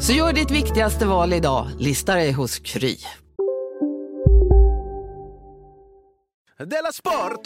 [0.00, 2.96] Så gör ditt viktigaste val idag, lista dig hos Kry.
[6.58, 7.40] Della Sport!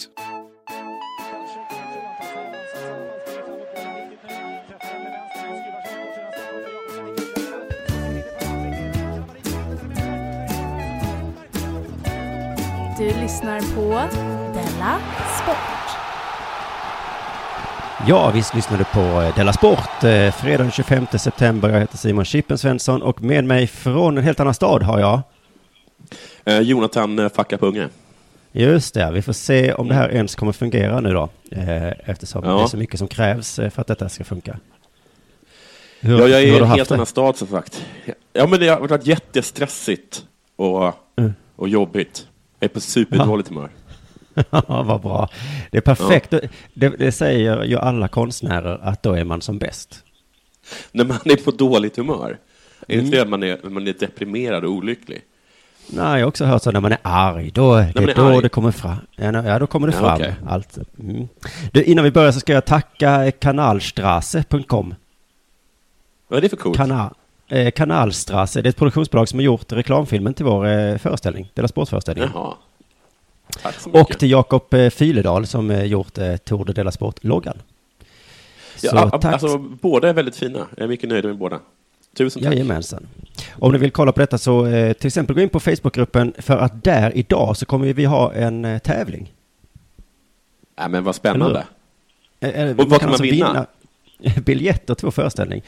[12.97, 13.89] Du lyssnar på
[14.53, 14.99] Della
[15.41, 15.82] Sport.
[18.07, 20.03] Ja, visst lyssnade på eh, Della Sport.
[20.03, 21.69] eh, Fredag den 25 september.
[21.69, 25.21] Jag heter Simon Chippen Svensson och med mig från en helt annan stad har jag.
[26.45, 27.89] Eh, Jonathan eh, Facka Punge.
[28.51, 31.29] Just det, vi får se om det här ens kommer fungera nu då.
[31.51, 32.55] eh, Eftersom Ja.
[32.57, 34.57] det är så mycket som krävs för att detta ska funka.
[35.99, 36.95] Hur, Ja, jag är i du en helt det?
[36.95, 37.85] annan stad som sagt.
[38.33, 40.23] Ja, men det har varit jättestressigt
[40.55, 41.33] och, Mm.
[41.55, 42.27] och jobbigt.
[42.59, 43.69] Jag är på superdåligt humör.
[44.49, 45.29] Ja, vad bra.
[45.71, 46.33] Det är perfekt.
[46.73, 50.03] Det, det säger ju alla konstnärer att då är man som bäst.
[50.91, 52.37] När man är på dåligt humör.
[52.87, 53.11] Är det Mm.
[53.11, 55.21] det att man är, man är deprimerad och olycklig?
[55.87, 58.15] Nej, jag har också hört så när man är arg, då, det man är är
[58.15, 58.41] då arg.
[58.41, 58.95] det kommer fram.
[59.15, 60.33] Ja, ja då kommer det Ja, fram okej.
[60.47, 60.77] allt.
[60.99, 61.27] Mm.
[61.71, 64.95] Du, innan vi börjar så ska jag tacka kanalstrasse.com.
[66.27, 66.77] Vad är det för coolt?
[66.77, 67.13] Kana,
[67.49, 71.67] eh, Kanalstrasse, det är ett produktionsbolag som har gjort reklamfilmen till vår eh, föreställning, Dela
[71.67, 72.31] Sportföreställningen.
[72.33, 72.53] Jaha.
[73.93, 77.57] Och till Jakob eh, Fyledal som eh, gjort eh, Tour de Dela Sport-loggan.
[78.81, 79.33] Ja, a- tack.
[79.33, 80.67] alltså, båda är väldigt fina.
[80.77, 81.59] Jag är mycket nöjd med båda.
[82.17, 82.53] Tusen tack.
[82.53, 83.07] Jajamensan.
[83.51, 86.57] Om ni vill kolla på detta så eh, till exempel gå in på Facebookgruppen för
[86.57, 89.33] att där idag så kommer vi ha en eh, tävling.
[90.75, 91.65] Ja, men vad spännande.
[92.39, 93.65] Eh, eh, Och vad man kan man vinna?
[94.45, 95.61] biljetter till vår föreställning.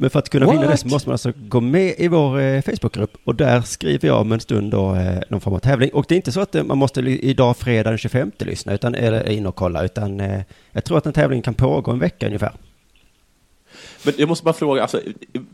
[0.00, 0.92] Men för att kunna vinna det så What?
[0.92, 4.40] måste man alltså gå med i vår eh, Facebookgrupp och där skriver jag om en
[4.40, 5.90] stund då eh, någon form av tävling.
[5.92, 8.94] Och det är inte så att eh, man måste idag fredag den 25 lyssna utan,
[8.94, 10.18] eller in och kolla utan
[10.72, 12.52] jag tror att en tävling kan pågå en vecka ungefär.
[14.02, 15.00] Men jag måste bara fråga, alltså,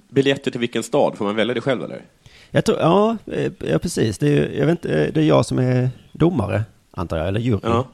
[0.08, 1.16] biljetter till vilken stad?
[1.18, 2.02] Får man välja det själv eller?
[2.50, 3.16] Jag tror, ja,
[3.58, 4.18] ja precis.
[4.18, 7.60] Det är, jag vet inte, det är jag som är domare, antar jag, eller jury.
[7.62, 7.88] Ja.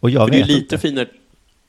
[0.00, 0.78] Och jag För det är vet ju lite inte.
[0.78, 1.08] finare,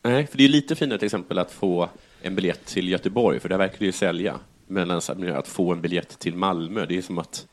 [0.03, 1.89] nej, för det är ju lite finare till exempel att få
[2.21, 4.39] en biljett till Göteborg, för där verkar det ju sälja.
[4.67, 7.47] Men alltså, att få en biljett till Malmö, det är som att,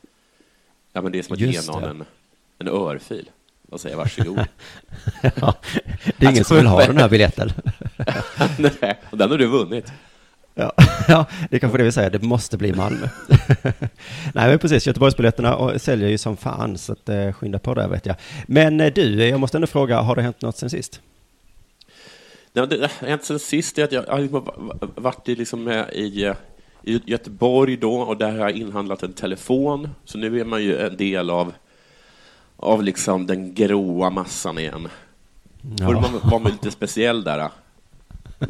[0.93, 1.89] ja, men det är som att ge någon det.
[1.89, 2.03] en,
[2.59, 3.29] en örfil
[3.69, 4.39] och säga varsågod.
[5.21, 5.55] ja,
[6.17, 7.51] det är ingen Alltså, som vill ha den här biljetten.
[8.81, 9.91] nej, och den har du vunnit.
[10.55, 10.71] Ja,
[11.07, 13.07] ja, det är kanske det vi säger, det måste bli Malmö.
[14.33, 18.05] Nej, men precis, Göteborgsbiljetterna säljer ju som fan, så att, eh, skynda på där vet
[18.05, 18.15] jag.
[18.47, 21.01] Men eh, du, jag måste ändå fråga, har det hänt något sen sist?
[22.61, 26.23] Men det har hänt sen sist är att jag har varit i, liksom, eh, i,
[26.23, 26.35] eh,
[26.83, 29.89] i Göteborg då, och där har jag inhandlat en telefon.
[30.05, 31.53] Så nu är man ju en del av,
[32.55, 34.87] av liksom den gråa massan igen.
[35.79, 35.91] Ja.
[35.91, 37.49] Man var man lite speciell där.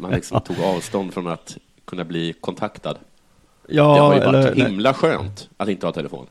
[0.00, 2.98] Man liksom tog avstånd från att kunna bli kontaktad.
[3.68, 6.26] Ja, det har ju varit eller- himla skönt att inte ha telefon.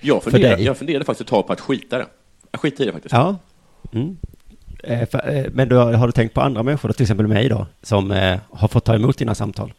[0.00, 0.64] Jag För funderade, dig?
[0.64, 2.06] jag funderade faktiskt ett tag på att skita det.
[2.50, 3.12] Jag skiter i det faktiskt.
[3.12, 3.36] Ja.
[3.92, 4.16] Mm.
[4.82, 8.10] Eh, eh, men då, har du tänkt på andra människor, till exempel mig då, som
[8.10, 9.72] eh, har fått ta emot dina samtal?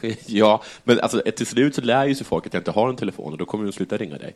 [0.26, 2.96] ja, men alltså, till slut så lär ju sig folk att jag inte har en
[2.96, 4.34] telefon och då kommer de sluta ringa dig.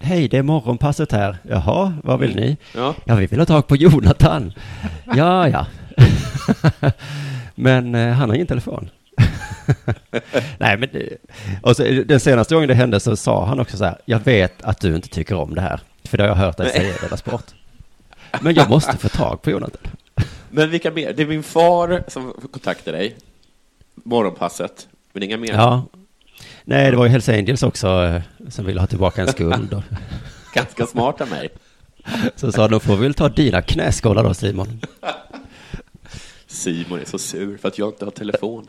[0.00, 1.38] Hej, det är morgonpasset här.
[1.42, 2.56] Jaha, vad vill ni?
[2.74, 2.94] Ja.
[3.04, 4.52] Ja, vi vill ha tag på Jonathan.
[5.16, 5.66] Ja, ja.
[7.54, 8.90] men han har ingen telefon.
[10.58, 10.88] Nej, men
[11.62, 14.62] och så, den senaste gången det hände så sa han också så här, jag vet
[14.62, 16.98] att du inte tycker om det här, för det har jag hört dig säga i
[17.02, 17.44] Della Sport.
[18.40, 19.82] Men jag måste få tag på Jonathan.
[20.50, 21.12] Men vilka mer?
[21.12, 23.16] Det är min far som kontaktade dig.
[23.94, 24.88] Morgonpasset.
[25.12, 25.52] Men inga mer?
[25.52, 25.84] Ja.
[26.64, 29.74] Nej, det var ju Hells Angels också eh, som ville ha tillbaka en skuld.
[29.74, 29.82] Och,
[30.54, 31.48] Ganska smart av mig.
[32.36, 34.80] så sa de, får vi väl ta dina knäskålar då Simon.
[36.46, 38.66] Simon är så sur för att jag inte har telefon.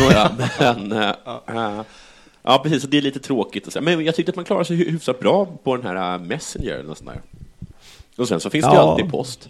[0.00, 0.92] Nåja, men...
[0.92, 1.08] äh,
[1.48, 1.80] äh,
[2.42, 2.84] Ja, precis.
[2.84, 3.66] Och det är lite tråkigt.
[3.66, 3.80] Och så.
[3.80, 6.82] Men jag tyckte att man klarade sig hy- hyfsat bra på den här äh, Messenger
[6.82, 7.20] något sånt där.
[8.18, 8.90] Och sen så finns det ju Ja.
[8.90, 9.48] alltid post.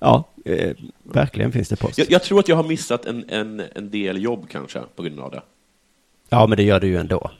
[0.00, 1.98] Ja, eh, verkligen finns det post.
[1.98, 5.20] Jag, jag tror att jag har missat en, en, en del jobb kanske på grund
[5.20, 5.42] av det.
[6.28, 7.30] Ja, men det gör du ju ändå.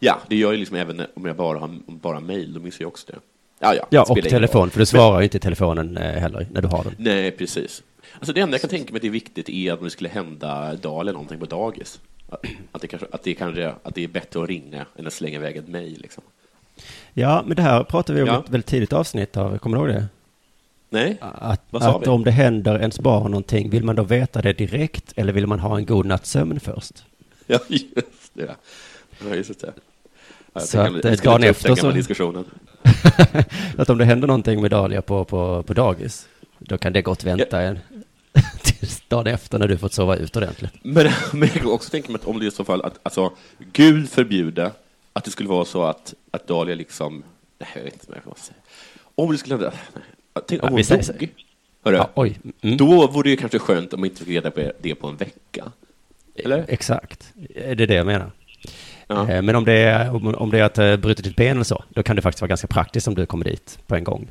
[0.00, 2.88] Ja, det gör jag liksom även om jag bara har bara mail, då missar jag
[2.88, 3.18] också det.
[3.58, 6.62] Ja, ja, Ja, och telefon, för du svarar ju inte i telefonen eh, heller när
[6.62, 6.94] du har den.
[6.98, 7.82] Nej, precis.
[8.14, 9.90] Alltså det enda jag kan tänka mig att det är viktigt är att om det
[9.90, 12.00] skulle hända Dalen någonting på dagis.
[12.28, 15.12] Att- Att det, kanske, att, det kanske, att det är bättre att ringa än att
[15.12, 16.00] slänga iväg ett mejl.
[16.02, 16.22] Liksom.
[17.14, 18.36] Ja, men det här pratade vi om Ja.
[18.36, 20.06] i ett väldigt tidigt avsnitt av, kommer du ihåg det?
[20.90, 22.10] Nej, Att, Vad sa att vi?
[22.10, 25.60] om det händer ens barn någonting, vill man då veta det direkt eller vill man
[25.60, 27.04] ha en god natts sömn först?
[27.46, 28.54] ja, just det.
[29.28, 29.72] Ja, just det.
[30.52, 32.44] Ja, Så att, jag eh, dagen efter så- diskussionen.
[33.78, 36.28] att om det händer någonting med Dahlia på, på, på dagis,
[36.58, 37.78] då kan det gott vänta en
[38.62, 40.72] tills dagen efter när du fått sova ut ordentligt.
[40.82, 43.30] Men, men jag också tänka mig att om det är så fall att, alltså,
[43.72, 44.70] Gud förbjude
[45.12, 47.22] att det skulle vara så att, att Dahlia liksom,
[47.58, 48.56] nej, jag vet inte vad jag ska säga.
[49.14, 49.72] Om det skulle hända,
[50.46, 51.12] tänk om Ja, hon så.
[51.12, 51.28] dog,
[51.84, 52.38] hörru, Ja, oj.
[52.62, 52.76] Mm.
[52.76, 55.72] då vore det kanske skönt om man inte fick reda på det på en vecka.
[56.34, 56.64] Eller?
[56.68, 58.30] Exakt, det är det jag menar.
[59.06, 59.30] Ja.
[59.30, 61.64] Eh, Men om det, är, om, om det är att uh, bryta ditt ben eller
[61.64, 64.30] så, då kan det faktiskt vara ganska praktiskt om du kommer dit på en gång.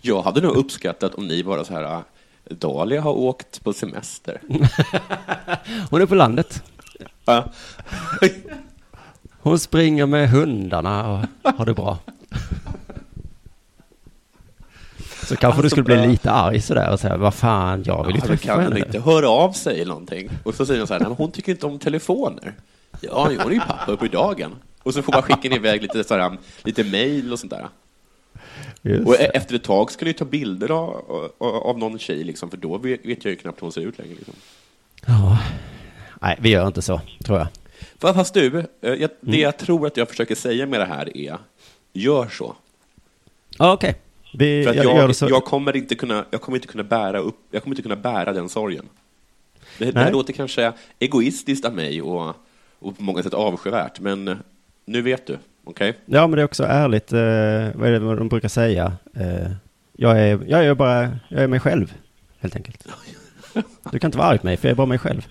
[0.00, 2.04] Jag hade nog uppskattat om ni bara så här, ah,
[2.44, 4.40] Dahlia har åkt på semester.
[5.90, 6.62] Hon är på landet.
[7.24, 7.52] Ja.
[9.48, 11.08] Hon springer med hundarna
[11.42, 11.98] och har det bra.
[15.24, 16.06] Så kanske du Alltså, skulle bli bra.
[16.06, 18.78] lite arg sådär och säga, vad fan, jag vill ju Ja, träffa kan henne.
[18.78, 20.30] inte höra av sig eller någonting.
[20.42, 22.54] Och så säger hon så här, "Nej, men hon tycker inte om telefoner.
[23.00, 24.54] Ja, hon är ju pappa på dagen.
[24.82, 27.68] Och så får man skicka iväg lite, så här, lite mail och sånt där.
[28.82, 29.18] Just Och det.
[29.24, 32.78] e- efter ett tag ska ni ta bilder av, av, någon tjej, liksom, för då
[32.78, 34.14] vet vet jag ju knappt hur hon ser ut längre.
[34.14, 34.34] Liksom.
[35.06, 35.38] Ja.
[36.22, 37.48] Nej, vi gör inte så, tror jag.
[38.00, 39.08] Fa- Fast du, eh, jag, Mm.
[39.20, 41.38] det jag tror att jag försöker säga med det här är,
[41.92, 42.56] gör så.
[43.58, 43.94] Ja, okej.
[44.34, 45.26] Vi För att jag, jag, så.
[45.30, 48.32] jag, kommer inte kunna, jag kommer inte kunna bära upp, jag kommer inte kunna bära
[48.32, 48.88] den sorgen.
[49.78, 52.28] Det, det här låter kanske egoistiskt av mig och,
[52.78, 54.38] och på många sätt avskyvärt, men
[54.84, 55.98] nu vet du, okej?
[56.06, 57.18] Ja, men det är också ärligt, eh,
[57.80, 58.92] vad är det vad de brukar säga?
[59.16, 59.50] Eh,
[59.96, 61.94] jag, är, jag är bara, jag är mig själv,
[62.38, 62.86] helt enkelt.
[63.90, 65.26] Du kan inte vara arg på mig, för jag är bara mig själv.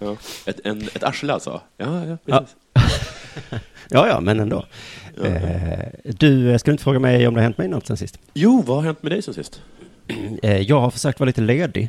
[0.00, 0.16] Ja.
[0.46, 1.60] Ett, en, ett arsle alltså?
[1.76, 2.38] Ja, ja, Ja.
[2.38, 2.56] precis.
[3.92, 4.66] Ja, ja, men ändå.
[5.16, 5.26] Ja.
[5.26, 7.96] Eh, du, eh, ska du inte fråga mig om det har hänt mig något sen
[7.96, 8.18] sist?
[8.34, 9.62] Jo, vad har hänt med dig sen sist?
[10.42, 11.88] Eh, jag har försökt vara lite ledig.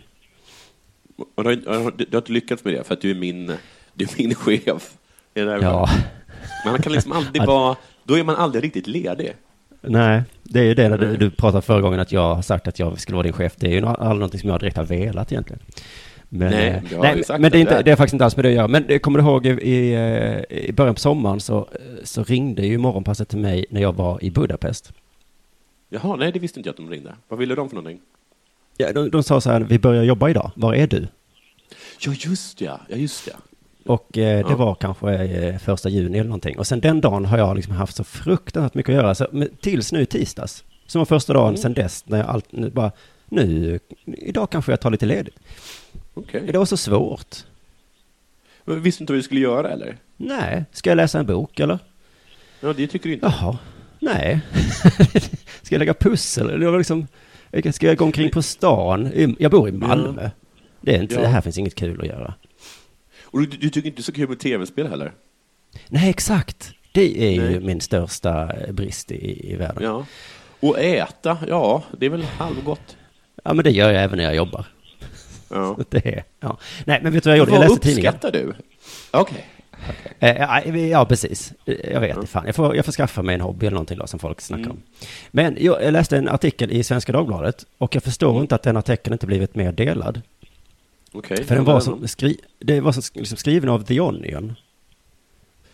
[1.36, 3.48] Och du, har, du du har inte lyckats med det, för att du är min,
[3.94, 4.94] du är min chef.
[5.34, 5.90] Är det Ja,
[6.66, 9.34] man kan liksom aldrig vara, då är man aldrig riktigt ledig.
[9.82, 12.68] nej, det är ju det när du, du pratade förra gåungen att jag har sagt
[12.68, 13.54] att jag skulle vara din chef.
[13.58, 15.62] Det är ju aldrig någonting som jag direkt har velat egentligen.
[16.34, 18.26] Men, Nej, eh, har ju nej, men att det är, inte, det är faktiskt inte
[18.26, 18.68] alls med det att göra.
[18.68, 19.94] Men eh, kommer du ihåg i, i,
[20.68, 24.24] eh, början på sommaren så, eh, så ringde ju morgonpasset till mig när jag var
[24.24, 24.94] i Budapest.
[25.90, 27.16] Jaha, nej, det visste inte jag att de ringde.
[27.28, 28.00] Vad ville de för någonting?
[28.78, 31.08] Ja, de, de sa så här, vi börjar jobba idag, var är du?
[32.06, 32.80] Ja, just ja.
[32.90, 33.34] Ja, just ja.
[33.86, 34.56] Och eh, det Ja.
[34.56, 36.58] var kanske eh, första juni eller någonting.
[36.60, 39.16] Och sen den dagen har jag liksom haft så fruktansvärt mycket att göra.
[39.16, 40.64] Så, men, tills nu i tisdags.
[40.88, 41.58] Som var första dagen Mm.
[41.58, 42.04] sen dess.
[42.08, 42.92] När jag allt, nu bara,
[43.30, 45.36] nu, idag kanske jag tar lite ledigt.
[46.14, 46.44] Okej.
[46.52, 47.36] Det var så svårt.
[48.66, 49.98] Men Visste inte vad du skulle göra, eller?
[50.18, 51.80] Nej, ska jag läsa en bok eller?
[52.60, 53.26] Ja, det tycker du inte.
[53.26, 53.58] Jaha,
[54.00, 54.42] nej.
[55.62, 56.60] ska jag lägga pussel?
[56.60, 57.08] Det var liksom,
[57.74, 59.36] ska jag gå omkring på stan?
[59.40, 60.30] Jag bor i Malmö.
[60.82, 61.22] Det, är inte, Ja.
[61.22, 62.34] det här finns inget kul att göra.
[63.24, 65.12] Och du, du tycker inte så kul med tv-spel heller?
[65.88, 66.74] Nej, exakt.
[66.94, 67.60] Det är ju Nej.
[67.60, 69.84] min största brist i, i världen.
[69.84, 70.06] Ja.
[70.60, 72.98] Och äta, ja, det är väl halvgott.
[73.44, 74.66] Ja, men det gör jag även när jag jobbar.
[75.52, 75.78] Ja.
[75.90, 76.58] Det är, ja.
[76.86, 77.52] Nej, men vet du vad jag gjorde?
[77.52, 78.14] Jag Vad läste tidningen.
[78.14, 78.54] uppskattar du?
[79.12, 79.46] Okej.
[80.20, 81.54] Eh, ja, ja, precis.
[81.66, 82.46] Eh, Jag vet inte fan.
[82.46, 84.72] Jag får, jag får skaffa mig en hobby eller någonting då som folk snackar Mm.
[84.72, 84.82] om.
[85.32, 88.42] Men jag, jag läste en artikel i Svenska Dagbladet och jag förstår Mm.
[88.42, 90.22] inte att den artikeln inte blivit mer delad.
[91.12, 91.44] Okej.
[91.44, 94.56] För den var som, skri, det var som liksom skriven av The Onion.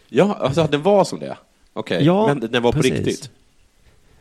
[0.10, 1.38] Ja, alltså den var som det?
[1.74, 2.94] Okej, Ja, men den var på precis.
[2.98, 3.30] riktigt?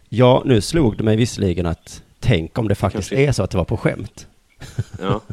[0.09, 3.51] Ja, nu slog det mig visserligen att tänk om det faktiskt Kanske- är så att
[3.51, 4.27] det var på skämt.
[5.01, 5.21] Ja.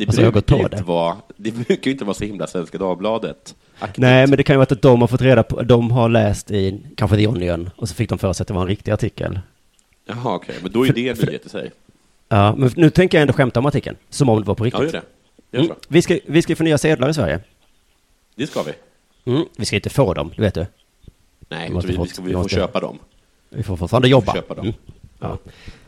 [0.00, 3.54] Det Alltså, brukar ju inte vara, det brukar ju inte vara så himla Svenska Dagbladet.
[3.78, 3.98] aktigt.
[3.98, 6.50] Nej, men det kan ju vara att de har fått reda på, de har läst
[6.50, 8.92] i kanske The Onion och så fick de för sig att det var en riktig
[8.92, 9.40] artikel.
[10.06, 11.70] Jaha, okej, men då är det en nyhet i sig.
[12.28, 14.80] Ja, men nu tänker jag ändå skämta om artikeln, som om det var på riktigt.
[14.80, 15.02] Ja, gör det.
[15.58, 15.76] Gör Mm.
[15.88, 17.40] Vi ska, vi ska få nya sedlar i Sverige.
[18.34, 18.72] Det ska vi.
[19.32, 19.44] Mm.
[19.56, 20.66] Vi ska inte få dem, det vet du.
[21.48, 22.98] Nej, Vi måste vi, få- vi, ska, vi vi får måste- köpa dem.
[23.48, 24.34] Vi får fortfarande jobba.
[24.34, 24.64] Köpa dem.
[24.64, 24.76] Mm.
[25.20, 25.38] Ja.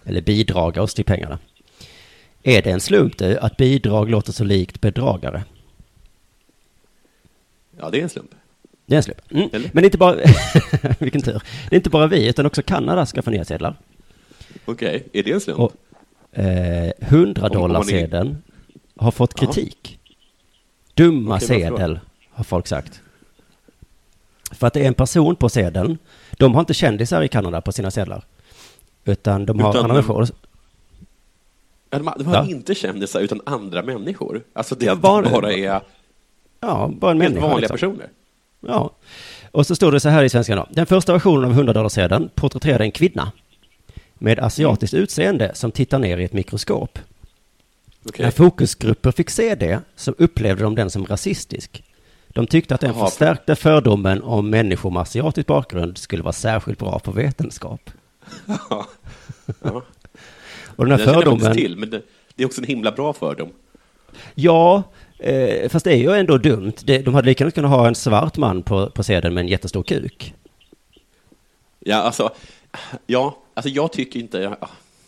[0.04, 1.38] Eller bidraga oss till pengarna.
[2.42, 5.44] Är det en slump du, att bidrag låter så likt bedragare?
[7.78, 8.30] Ja, det är en slump.
[8.86, 9.20] Det är en slump.
[9.30, 9.48] Mm.
[9.52, 10.16] Men det är inte bara,
[10.98, 11.42] vilken tur.
[11.70, 13.76] Det är inte bara vi, utan också Kanada ska få nya sedlar.
[14.64, 15.58] Okej, är det en slump?
[15.60, 15.72] Och
[16.38, 18.42] eh, 100 dollarsedeln
[18.96, 19.98] har fått kritik.
[20.94, 21.76] Dumma Okej, varför då?
[21.76, 23.00] sedel, har folk sagt.
[24.52, 25.98] För att det är en person på sedeln.
[26.30, 28.24] De har inte kändisar i Kanada på sina sedlar.
[29.04, 30.28] Utan de har Utan- andra människor.
[31.92, 32.46] Ja, de, de har Ja.
[32.46, 34.42] inte kändisar utan andra människor.
[34.52, 35.80] Alltså det Ja, bara- bara är
[36.60, 37.40] Ja, bara en människa.
[37.40, 37.74] vanliga liksom.
[37.92, 38.08] personer.
[38.60, 38.90] Ja.
[39.50, 40.66] Och så står det så här i svenskan då.
[40.70, 43.32] Den första versionen av 100 dollarsedeln porträtterade en kvinna
[44.14, 46.98] med asiatiskt utseende som tittar ner i ett mikroskop.
[48.08, 48.24] Okej.
[48.24, 51.84] När fokusgrupper fick se det så upplevde de den som rasistisk.
[52.28, 53.06] De tyckte att den Jaha.
[53.06, 57.90] förstärkte fördomen om människor med asiatisk bakgrund skulle vara särskilt bra på vetenskap.
[58.70, 58.86] Ja.
[59.62, 59.82] Ja.
[60.76, 62.02] Och den här jag fördomen, till, men det,
[62.34, 63.48] det är också en himla bra fördom.
[64.34, 64.82] ja,
[65.18, 66.72] eh, fast det är ju ändå dumt.
[66.84, 69.48] Det, de hade lika gärna kunnat ha en svart man på, på sedeln med en
[69.48, 70.34] jättestor kuk.
[71.80, 72.30] Ja, alltså,
[73.06, 74.38] ja, alltså jag tycker inte...
[74.38, 74.56] Ja,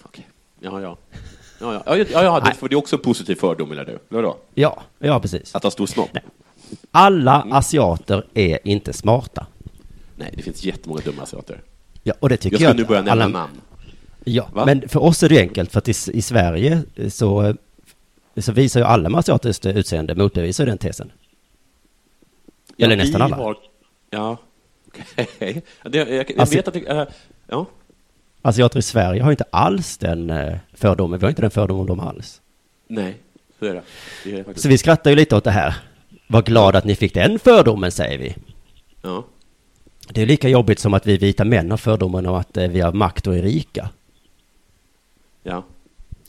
[0.02, 0.26] okej.
[0.60, 0.96] ja, ja.
[1.60, 3.98] Ja, ja, ja, ja, det, för det är också en positiv fördom, eller du?
[4.08, 4.36] Vadå?
[4.54, 5.54] Ja, ja precis.
[5.54, 6.10] Att ha stor snopp?
[6.90, 7.52] Alla Mm.
[7.52, 9.46] asiater är inte smarta.
[10.16, 11.62] Nej, det finns jättemånga dumma asiater.
[12.02, 13.60] Ja, och det tycker Jag ska jag, nu att börja nämna alla- namn.
[14.24, 14.66] Ja, Va?
[14.66, 17.54] men för oss är det enkelt, för att i, i Sverige så,
[18.36, 21.12] så visar ju alla med asiatiskt utseende motbevisar ju den tesen.
[22.78, 23.36] Eller Ja, nästan vi alla.
[23.36, 23.56] Har,
[24.10, 24.36] ja,
[24.86, 25.62] okej.
[25.84, 26.86] Det- Jag, jag, jag vet att det...
[26.88, 27.04] äh,
[27.46, 27.66] ja,
[28.42, 31.86] Asiater i Sverige har inte alls den eh, fördomen, vi har inte den fördomen om
[31.86, 32.40] dem alls.
[32.88, 33.16] nej,
[33.58, 33.82] så är det.
[34.24, 34.62] det är faktiskt.
[34.62, 35.74] Så vi skrattar ju lite åt det här.
[36.26, 38.34] Var glad att ni fick den fördomen, säger vi.
[39.02, 39.24] Ja.
[40.08, 42.80] Det är lika jobbigt som att vi vita män har fördomen om att eh, vi
[42.80, 43.88] har makt och är rika.
[45.44, 45.64] Ja.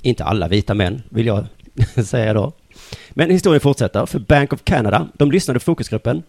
[0.01, 1.45] Inte alla vita män, vill jag
[2.05, 2.51] säga då.
[3.10, 6.24] Men historien fortsätter, för Bank of Canada, de lyssnade på fokusgruppen.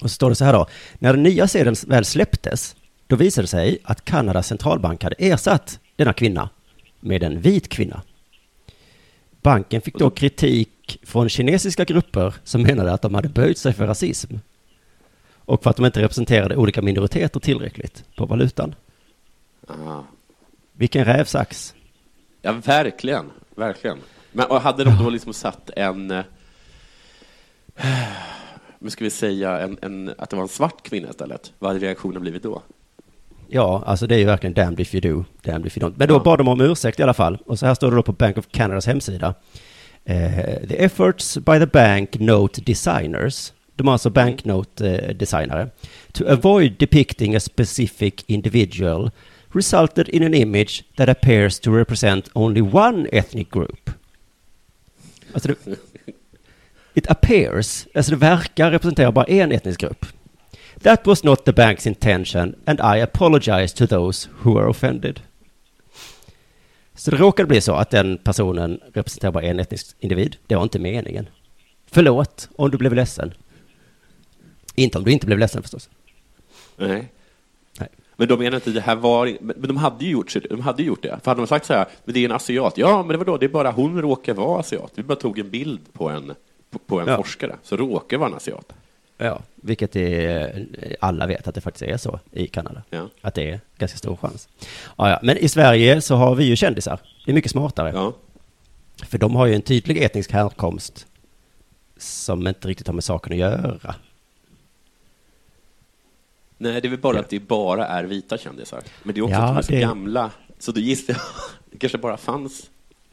[0.00, 0.66] Och så står det så här då,
[0.98, 5.80] när den nya sedeln väl släpptes, då visade det sig att Kanadas centralbank hade ersatt
[5.96, 6.48] denna kvinna
[7.00, 8.02] med en vit kvinna.
[9.42, 13.86] Banken fick då kritik från kinesiska grupper som menade att de hade böjt sig för
[13.86, 14.34] rasism.
[15.32, 18.74] Och för att de inte representerade olika minoriteter tillräckligt på valutan.
[20.72, 21.74] Vilken rävsax.
[22.42, 23.30] Ja, verkligen.
[23.54, 23.98] Verkligen.
[24.32, 26.10] Men och hade de då liksom satt en...
[26.10, 26.24] eh,
[28.78, 31.52] Men ska vi säga en, en, att det var en svart kvinna istället?
[31.58, 32.62] Vad hade reaktionen blivit då?
[33.48, 35.94] Ja, alltså det är ju verkligen damned if you do, damned if you don't.
[35.96, 37.38] Men då bad de om ursäkt i alla fall.
[37.46, 39.34] Och så här står det då på Bank of Canadas hemsida.
[40.04, 45.70] Eh, the efforts by the bank note designers, de är alltså banknote-designare,
[46.12, 49.10] to avoid depicting a specific individual
[49.54, 53.90] resulted in an image that appears to represent only one ethnic group.
[55.32, 55.76] Alltså det,
[56.94, 60.06] it appears, alltså det verkar representera bara en etnisk grupp.
[60.82, 65.20] That was not the bank's intention and I apologize to those who are offended.
[66.94, 70.36] Så det råkade bli så att den personen representerar bara en etnisk individ.
[70.46, 71.28] Det var inte meningen.
[71.86, 73.34] Förlåt om du blev ledsen.
[74.74, 75.90] Inte om du inte blev ledsen förstås.
[76.76, 77.08] Nej.
[78.20, 79.36] Men de menar inte det här var...
[79.40, 81.18] Men de hade ju gjort, de hade gjort det.
[81.22, 82.78] För hade de sagt så här, men det är en asiat.
[82.78, 84.92] Ja, men det var då, det är bara hon råkar vara asiat.
[84.94, 86.34] Vi bara tog en bild på en,
[86.70, 87.16] på, på en Ja.
[87.16, 88.72] forskare, så råkar vara en asiat.
[89.18, 90.66] Ja, vilket är,
[91.00, 92.82] alla vet att det faktiskt är så i Kanada.
[92.90, 93.08] Ja.
[93.20, 94.48] Att det är ganska stor chans.
[94.98, 95.18] Ja, ja.
[95.22, 97.00] Men i Sverige så har vi ju kändisar.
[97.24, 97.92] Det är mycket smartare.
[97.94, 98.12] Ja.
[99.08, 101.06] För de har ju en tydlig etnisk härkomst
[101.98, 103.94] som inte riktigt har med saken att göra.
[106.62, 108.80] Nej, det är väl bara att det bara är vita kändisar.
[109.02, 110.30] Men det är också Ja, att de är så det- gamla.
[110.58, 111.22] Så då gissar jag,
[111.70, 112.70] det kanske bara fanns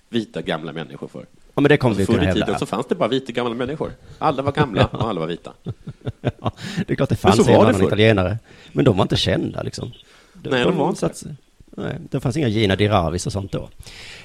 [0.10, 1.26] vita gamla människor för.
[1.56, 3.92] Ja, men det kommer vi Förr i tiden så fanns det bara vita gamla människor.
[4.20, 5.54] Alla var gamla och alla var vita.
[6.42, 6.52] Ja,
[6.88, 7.88] det är klart det fanns en och förr.
[7.88, 8.38] italienare.
[8.72, 9.92] Men de var inte kända liksom.
[10.34, 11.24] Nej, de var inte satt,
[11.78, 13.70] nej, det fanns inga Gina Diravis och sånt då.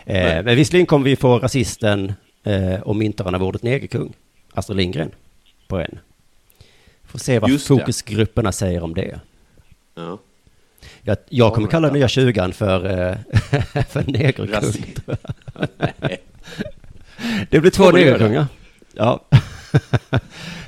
[0.04, 2.12] Eh, men visserligen kommer vi få rasisten
[2.42, 4.12] eh, och myntaren av ordet negerkung,
[4.54, 5.10] Astrid Lindgren,
[5.68, 5.98] på en.
[7.12, 7.74] Får se vad Just det.
[7.78, 9.20] fokusgrupperna säger om det.
[9.94, 10.18] Ja.
[11.02, 13.16] Jag, jag kommer All kalla nya tjugan för, eh,
[13.88, 14.48] för negerkung.
[17.50, 17.98] Det blir två det?
[18.04, 18.46] negerkungar.
[18.92, 19.24] Ja.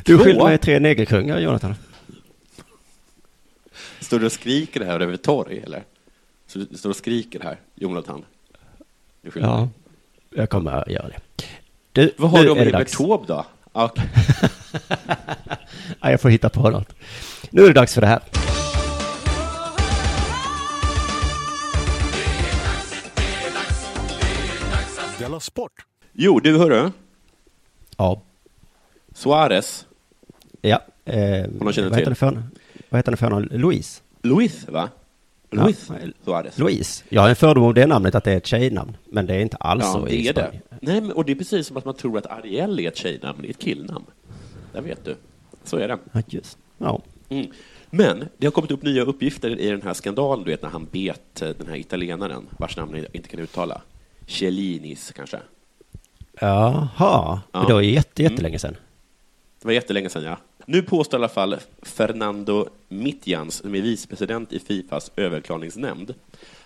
[0.04, 1.74] Du skyller mig tre negerkungar, Jonathan.
[4.00, 5.82] Står du och skriker det här över ett torg, eller?
[6.46, 8.24] Så du står och skriker här, Jonathan?
[9.22, 9.68] Du Ja, mig.
[10.30, 11.20] jag kommer att göra det.
[11.92, 12.92] Du, Vad har du om det dags.
[12.92, 13.46] Taube då?
[13.72, 14.08] Ja, okej.
[16.04, 16.94] Ja, jag får hitta på något.
[17.50, 18.20] Nu är det dags för det här.
[25.18, 25.72] Della Sport!
[26.12, 26.90] Jo, du hörru.
[27.96, 28.22] Ja.
[29.14, 29.86] Suarez,
[30.60, 30.80] Ja.
[31.04, 32.08] Eh, vad, heter till.
[32.08, 32.42] det för,
[32.88, 33.42] vad heter det för någon?
[33.42, 34.02] Louise?
[34.22, 34.88] Luis, va?
[35.50, 35.94] Luis Ja.
[36.24, 36.58] Suarez.
[36.58, 37.04] Louise.
[37.08, 38.96] Jag har en fördom om det namnet att det är ett tjejnamn.
[39.08, 40.60] Men det är inte alls Ja, så det i är det.
[40.80, 43.38] Nej, men, och det är precis som att man tror att Ariel är ett tjejnamn,
[43.42, 44.04] det är ett killnamn.
[44.72, 45.16] Där vet du.
[45.64, 45.98] Så är det.
[46.12, 46.58] Ja, just.
[46.78, 47.00] Ja.
[47.28, 47.46] Mm.
[47.90, 50.84] Men det har kommit upp nya uppgifter i den här skandalen, du vet när han
[50.92, 53.82] bet eh, den här italienaren, vars namn jag inte kan uttala.
[54.26, 55.38] Cellinis, kanske.
[56.40, 57.64] Jaha, Ja.
[57.68, 58.76] det var ju jätte, jättelänge sedan.
[59.60, 60.36] Det var jättelänge sedan, ja.
[60.66, 66.14] Nu påstår i alla fall Fernando Mitjans, som är vicepresident i Fifas överklagningsnämnd,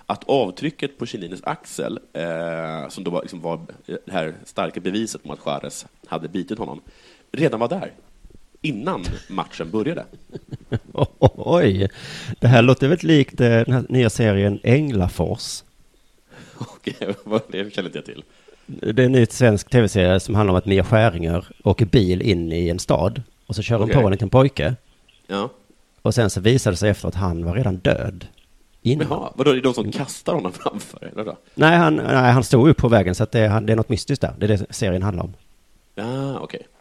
[0.06, 5.20] att avtrycket på Cellinis axel, eh, som då var, liksom var det här starka beviset
[5.24, 6.80] om att Juarez hade bitit honom,
[7.32, 7.92] redan var där.
[8.62, 10.04] Innan matchen började.
[11.36, 11.88] Oj,
[12.40, 15.62] det här låter väldigt likt eh, den här nya serien Änglafors.
[16.58, 16.94] Okej,
[17.48, 18.24] det känner inte jag till.
[18.66, 22.52] Det är en ny svensk tv-serie som handlar om att Mia Skäringer åker bil in
[22.52, 24.00] i en stad och så kör hon Okej.
[24.00, 24.74] på en liten pojke
[25.26, 25.50] Ja.
[26.02, 28.26] och sen så visade det sig efter att han var redan död.
[28.82, 29.06] Innan.
[29.10, 31.08] Jaha, vadå, är det de som kastar honom framför?
[31.12, 31.36] Eller då?
[31.54, 34.20] Nej, han, nej, han stod upp på vägen så att det, det är något mystiskt
[34.20, 34.34] där.
[34.38, 35.34] Det är det serien handlar om.
[35.94, 36.66] Ja, okej.
[36.70, 36.77] Ja,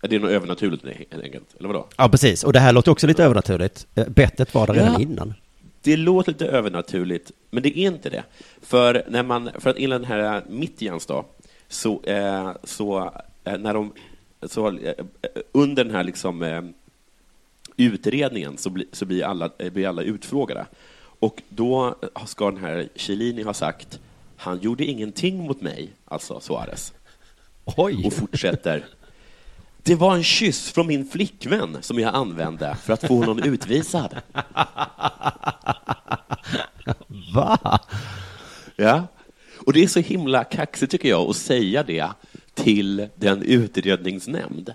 [0.00, 1.86] Det är något övernaturligt helt enkelt, eller vadå?
[1.96, 2.44] Ja, precis.
[2.44, 3.86] Och det här låter också lite övernaturligt.
[3.94, 5.00] Eh, Bettet var där redan Ja.
[5.00, 5.34] innan.
[5.82, 8.24] Det låter lite övernaturligt, men det är inte det.
[8.62, 11.24] För, när man, för att enligt den här Mitjans då,
[11.68, 13.12] så, eh, så
[13.44, 13.92] eh, när de,
[14.42, 14.94] så, eh,
[15.52, 16.62] under den här liksom, eh,
[17.76, 20.66] utredningen så, bli, så blir, alla, eh, blir alla utfrågade.
[21.20, 21.94] Och då
[22.26, 24.00] ska den här Cellini ha sagt,
[24.36, 26.92] han gjorde ingenting mot mig, alltså Suarez.
[27.64, 28.02] Oj!
[28.06, 28.84] Och fortsätter.
[29.82, 34.16] Det var en kyss från min flickvän som jag använde för att få honom utvisad.
[37.34, 37.78] Va?
[38.76, 39.06] Ja.
[39.66, 42.08] Och det är så himla kaxigt tycker jag att säga det
[42.54, 44.72] till den utredningsnämnd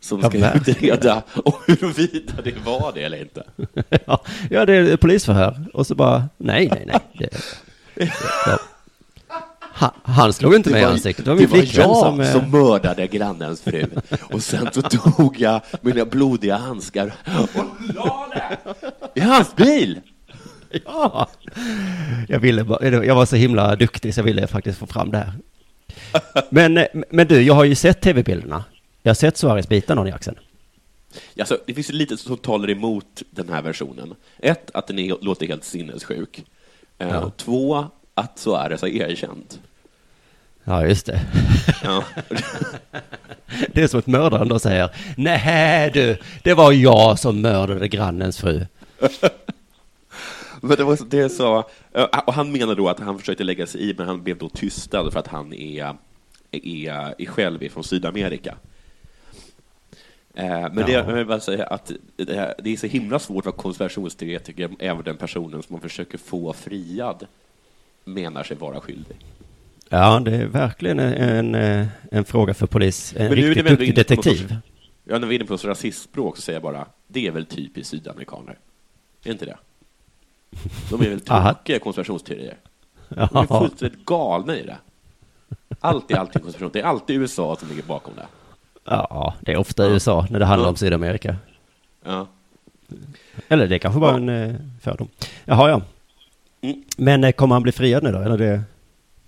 [0.00, 0.78] som Ja, ska verkligen.
[0.94, 1.22] utreda
[1.66, 3.42] huruvida det var det eller inte.
[4.06, 5.64] ja, ja, det är polisförhör.
[5.74, 7.00] Och så bara, nej, nej, nej.
[7.18, 7.30] Det,
[8.46, 8.58] ja.
[9.78, 11.24] Han, han slog inte mig i ansiktet.
[11.24, 12.24] Det var min det var jag som...
[12.24, 13.86] som, eh, mördade grannens fru.
[14.32, 17.12] Och sen så tog jag mina blodiga handskar
[17.54, 17.64] och
[17.94, 18.58] la det
[19.14, 20.00] i hans bil.
[20.84, 21.28] Ja!
[22.28, 25.32] Jag, ville jag var så himla duktig så jag ville faktiskt få fram det här.
[26.50, 28.64] Men, eh, men du, jag har ju sett tv-bilderna.
[29.02, 30.36] Jag har sett Suarez bita någon i axeln.
[31.38, 34.14] Alltså, det finns ju lite som talar emot den här versionen.
[34.38, 36.44] Ett, att den är, låter helt sinnessjuk.
[36.98, 37.20] Eh, Ja.
[37.20, 39.60] och Två, att Suarez har erkänt.
[40.68, 41.20] Ja, just det.
[41.84, 42.04] Ja.
[43.72, 48.38] Det är som att mördaren då säger, nej du, det var jag som mördade grannens
[48.38, 48.66] fru.
[50.60, 51.58] Men det, var, det så,
[51.92, 54.48] eh, och han menar då att han försökte lägga sig i, men han blev då
[54.48, 55.94] tystad för att han är,
[56.50, 58.54] är, är själv från Sydamerika.
[60.34, 60.98] Eh, Men det, Ja.
[60.98, 64.70] jag vill bara säga att det är- det är så himla svårt att vara konspirationsteoretiker,
[64.78, 67.26] även den personen som man försöker få friad
[68.04, 69.16] menar sig vara skyldig.
[69.88, 73.14] Ja, det är verkligen en, en, en fråga för polis.
[73.16, 74.56] En Men riktigt duktig detektiv.
[75.04, 77.90] Ja, när vi är inne på rasistspråk så säger jag bara, det är väl typiskt
[77.90, 78.58] sydamerikaner.
[79.24, 79.56] Är inte det?
[80.90, 81.20] De är väl
[81.54, 82.56] tråkiga konspirationsteorier.
[83.08, 84.76] De är fullständigt galna i det.
[85.80, 86.70] Allt är alltid konspiration.
[86.72, 88.26] Det är alltid USA som ligger bakom det.
[88.84, 90.70] ja, det är ofta USA när det handlar Ja.
[90.70, 91.36] om Sydamerika.
[92.04, 92.26] Ja.
[93.48, 94.16] Eller det är kanske bara Ja.
[94.16, 95.08] en eh, fördom.
[95.44, 95.82] Jaha, ja.
[96.60, 96.82] Mm.
[96.96, 98.18] Men eh, kommer han bli friad nu då?
[98.18, 98.62] Eller det...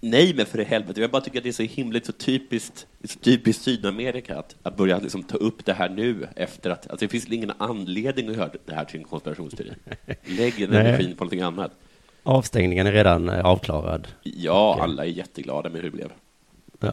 [0.01, 1.01] Nej, men för i helvete.
[1.01, 4.77] Jag bara tycker att det är så himligt så typiskt, så typiskt Sydamerika att, att
[4.77, 6.91] börja liksom ta upp det här nu efter att...
[6.91, 9.73] Alltså det finns ingen anledning att göra det här till en konspirationsteori.
[10.25, 11.73] Lägg energin på någonting annat.
[12.23, 14.09] Avstängningen är redan eh, avklarad.
[14.23, 16.13] Ja, alla är jätteglada med hur det blev.
[16.81, 16.93] Ja.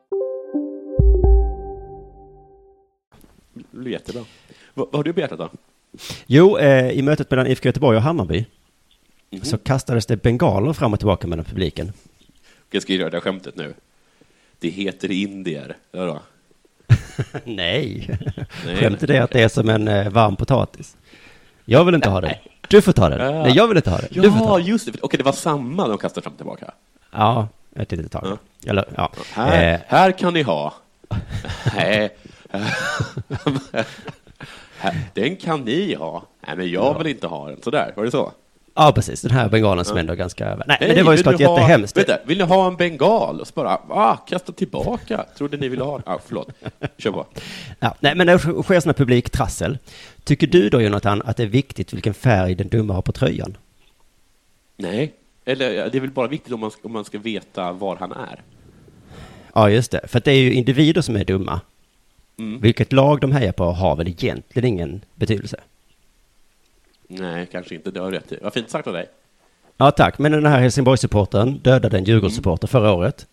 [3.71, 4.23] Det blir jättebra.
[4.73, 5.49] Vad, vad har du på hjärtat då?
[6.27, 8.45] Jo, eh, i mötet mellan IFK Göteborg och Hammarby
[9.33, 9.43] Mhm.
[9.43, 11.93] så kastades det bengaler fram och tillbaka mellan publiken.
[12.71, 13.73] Jag ska göra det här skämtet nu.
[14.59, 15.77] Det heter indier.
[15.91, 16.19] Ja, då.
[17.43, 18.09] Nej.
[18.65, 18.75] Nej.
[18.75, 20.97] Skämtet är att det är som en eh, varm potatis.
[21.65, 22.33] Jag vill inte ha den.
[22.67, 23.19] Du får ta den.
[23.35, 23.43] Ja.
[23.43, 24.07] Nej, jag vill inte ha den.
[24.11, 24.65] Du får ta Ja, den.
[24.67, 24.99] just det.
[25.01, 26.71] Okej, det var samma de kastade fram och tillbaka.
[27.11, 28.37] Ja, ett litet tag.
[28.65, 29.11] Eller, ja.
[29.33, 30.73] Här, Eh, här kan ni ha.
[31.75, 32.15] Nej.
[35.13, 36.23] Den kan ni ha.
[36.47, 37.61] Nej, men jag vill inte ha den.
[37.61, 38.31] Sådär, var det så?
[38.75, 39.21] ja, precis.
[39.21, 40.45] Den här bengalen som ändå är ganska...
[40.67, 41.97] Nej, Hej, men det var ju såklart ha- jättehemskt.
[41.97, 43.39] Vänta, vill ni ha en bengal?
[43.41, 45.25] Och så bara, ah, kasta tillbaka.
[45.37, 46.03] Trodde ni ville ha den.
[46.05, 46.49] Ah, förlåt.
[46.97, 47.25] Kör på.
[47.79, 49.77] Ja, nej, men det sker sådana publiktrassel.
[50.23, 53.57] Tycker du då, Jonathan, att det är viktigt vilken färg den dumma har på tröjan?
[54.77, 55.13] Nej.
[55.45, 58.41] Eller det är väl bara viktigt om man, om man ska veta var han är.
[59.53, 60.07] Ja, just det.
[60.07, 61.61] För det är ju individer som är dumma.
[62.41, 62.61] Mm.
[62.61, 65.57] Vilket lag de hejar på har väl egentligen ingen betydelse.
[67.07, 67.91] Nej, kanske inte.
[67.91, 68.37] Det har rätt i.
[68.41, 69.05] Vad fint sagt av dig.
[69.77, 70.17] Ja, tack.
[70.19, 73.27] Men den här Helsingborgssupportern dödade en Djurgårdssupporter förra året.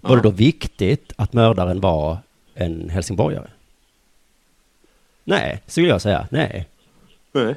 [0.00, 0.16] Var Ja.
[0.16, 2.18] det då viktigt att mördaren var
[2.54, 3.46] en helsingborgare?
[5.24, 6.28] Nej, skulle jag säga.
[6.30, 6.68] Nej.
[7.32, 7.54] Nej.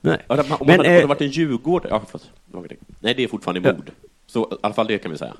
[0.00, 0.18] Nej.
[0.28, 1.86] Ja, Om man Men, hade, eh, varit en Djurgård...
[1.90, 2.72] Ja, förlåt.
[3.00, 3.74] Nej, det är fortfarande Ja.
[3.74, 3.90] mord.
[4.26, 5.34] Så i alla fall det kan vi säga.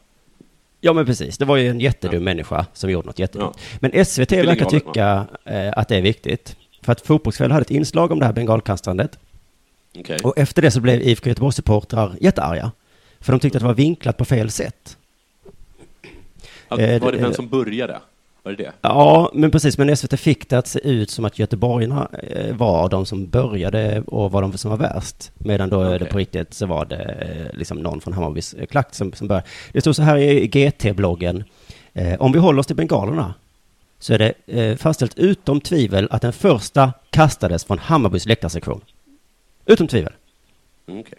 [0.81, 1.39] Ja, men precis.
[1.39, 3.59] Det var ju en jättedum människa som gjorde något jättedumt.
[3.81, 6.57] Men SVT verkar tycka eh, att det är viktigt.
[6.83, 9.19] För att Fotbollskväll hade ett inslag om det här bengalkastandet.
[9.99, 10.19] Okej.
[10.25, 12.73] Och efter det så blev IFK Göteborgs-supportrar jättearga.
[13.21, 14.97] För de tyckte att det var vinklat på fel sätt.
[16.69, 17.99] Att, Eh, var det det- vem som började?
[18.43, 18.73] Var det det?
[18.83, 19.79] Ja, men precis.
[19.79, 24.03] Men SVT fick det att se ut som att göteborgarna eh, var de som började
[24.07, 25.33] och var de som var värst.
[25.39, 28.67] Medan då eh, det på riktigt så var det eh, liksom någon från Hammarbys eh,
[28.67, 29.47] klack som, som började.
[29.73, 31.45] Det stod så här i GT-bloggen.
[32.19, 33.35] Om vi håller oss till bengalerna
[33.99, 38.81] så är det fastställt utom tvivel att den första kastades från Hammarbys läktarsektion.
[39.67, 40.13] Utom tvivel.
[40.87, 41.19] Okej.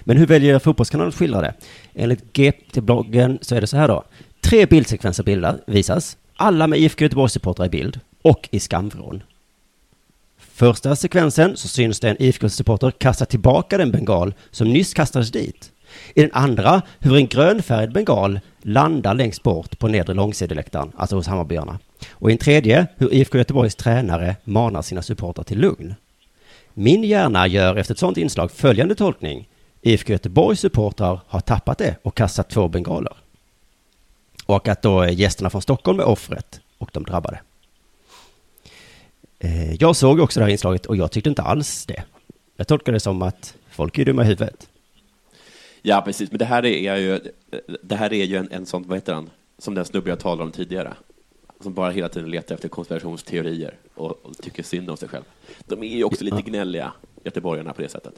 [0.00, 1.54] Men hur väljer Fotbollskanalen att skildra det?
[1.94, 4.04] Enligt GT-bloggen så är det så här då.
[4.40, 9.22] Tre bildsekvenser bilda, visas, alla med IFK Göteborgs-supportrar i bild och i skamvrån.
[10.38, 15.72] Första sekvensen så syns det en IFK-supporter kasta tillbaka den bengal som nyss kastades dit.
[16.14, 21.26] I den andra hur en grönfärgad bengal landar längst bort på nedre långsideläktaren, alltså hos
[21.26, 21.78] Hammarbyarna.
[22.10, 25.94] Och i en tredje hur IFK Göteborgs tränare manar sina supportrar till lugn.
[26.74, 29.48] Min hjärna gör efter ett sådant inslag följande tolkning.
[29.82, 33.12] IFK Göteborgs supportrar har tappat det och kastat två bengaler.
[34.46, 37.40] Och att då gästerna från Stockholm är offret och de drabbade.
[39.38, 42.02] Eh, Jag såg också det här inslaget och jag tyckte inte alls det.
[42.56, 44.68] Jag tolkar det som att folk är dumma i huvudet.
[45.82, 46.30] Ja, precis.
[46.30, 47.20] Men det här är ju,
[47.82, 50.42] det här är ju en, en sån, vad heter han, som den snubbe jag talade
[50.42, 50.92] om tidigare.
[51.60, 55.24] Som bara hela tiden letar efter konspirationsteorier och, och tycker synd om sig själv.
[55.66, 56.92] De är ju också lite gnälliga,
[57.24, 58.14] göteborgarna, på det sättet.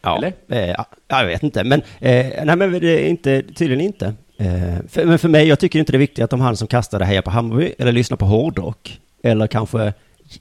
[0.00, 0.32] Ja, Eller?
[0.48, 4.14] Eh, ja, jag vet inte, men, eh, nej, men det är inte, tydligen inte.
[4.42, 6.68] Eh, för, men för mig, jag tycker inte det är viktigt att om han som
[6.68, 9.92] kastade hejar på Hammarby, eller lyssnar på hårdrock, eller kanske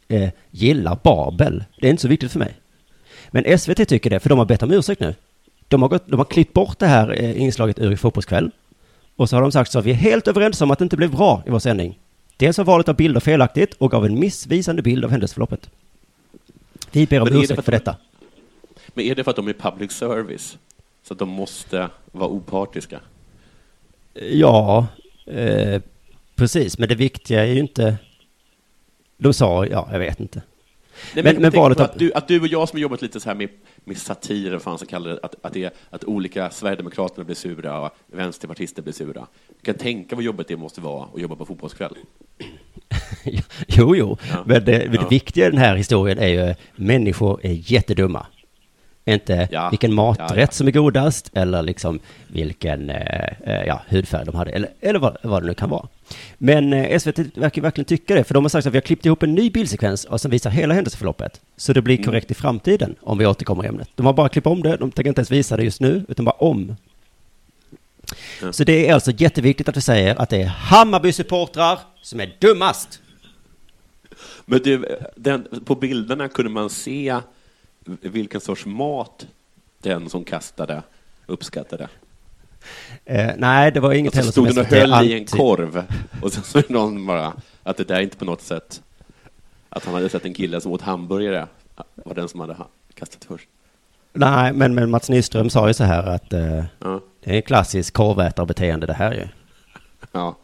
[0.07, 1.63] eh, gillar Babel.
[1.79, 2.53] Det är inte så viktigt för mig.
[3.29, 5.15] Men SVT tycker det, för de har bett om ursäkt nu.
[5.67, 8.51] De har, gått, de har klippt bort det här eh, inslaget ur Fotbollskväll.
[9.15, 10.97] Och så har de sagt så att vi är helt överens om att det inte
[10.97, 11.99] blev bra i vår sändning.
[12.37, 15.69] Dels var valet av bilder felaktigt och gav en missvisande bild av händelseförloppet.
[16.91, 17.95] Vi ber om är det ursäkt för för de- detta.
[18.93, 20.57] Men är det för att de är public service?
[21.03, 22.99] Så att de måste vara opartiska?
[24.13, 24.87] Ja,
[25.25, 25.81] eh,
[26.35, 26.77] precis.
[26.77, 27.97] Men det viktiga är ju inte...
[29.17, 30.41] De sa, ja, jag vet inte.
[31.13, 33.19] Nej, men men, men valet att, du, att du och jag som har jobbat lite
[33.19, 33.49] så här med,
[33.83, 37.79] med satir, vad fan som kallar det, att, att, det att olika Sverigedemokraterna blir sura
[37.81, 39.27] och vänsterpartister blir sura.
[39.47, 41.95] Du kan tänka vad jobbigt det måste vara att jobba på fotbollskväll.
[43.67, 44.17] Jo, jo.
[44.31, 44.43] Ja.
[44.45, 45.07] Men det, men det Ja.
[45.07, 48.25] viktiga i den här historien är ju människor är jättedumma.
[49.05, 49.69] Inte Ja.
[49.69, 50.47] vilken maträtt Ja, ja.
[50.47, 55.17] som är godast eller liksom vilken eh, eh, ja, hudfärg de hade eller, eller vad,
[55.23, 55.87] vad det nu kan vara.
[56.37, 59.05] Men eh, SVT verkar verkligen tycka det, för de har sagt att vi har klippt
[59.05, 61.41] ihop en ny bildsekvens och som visar hela händelseförloppet.
[61.57, 62.05] Så det blir Mm.
[62.05, 63.89] korrekt i framtiden om vi återkommer i ämnet.
[63.95, 66.25] De har bara klippt om det, de tänker inte ens visa det just nu, utan
[66.25, 66.75] bara om.
[68.41, 68.51] Ja.
[68.51, 73.01] Så det är alltså jätteviktigt att vi säger att det är Hammarby-supportrar som är dummast.
[74.45, 74.85] Men du,
[75.15, 77.17] den, på bilderna kunde man se
[78.01, 79.27] vilken sorts mat
[79.81, 80.83] den som kastade
[81.25, 81.87] uppskattade.
[83.05, 85.25] Eh, nej, det var inget Och så heller stod som den och höll i en
[85.25, 85.83] korv
[86.21, 88.81] och sen så är det någon bara att det där inte på något sätt
[89.69, 91.47] att han hade sett en kille som åt hamburgare
[91.95, 93.47] var den som hade ha- kastat först.
[94.13, 96.99] Nej, men, men Mats Nyström sa ju så här att eh, Ja.
[97.23, 99.27] det är en klassisk korvätarbeteende det här ju.
[100.11, 100.35] Ja,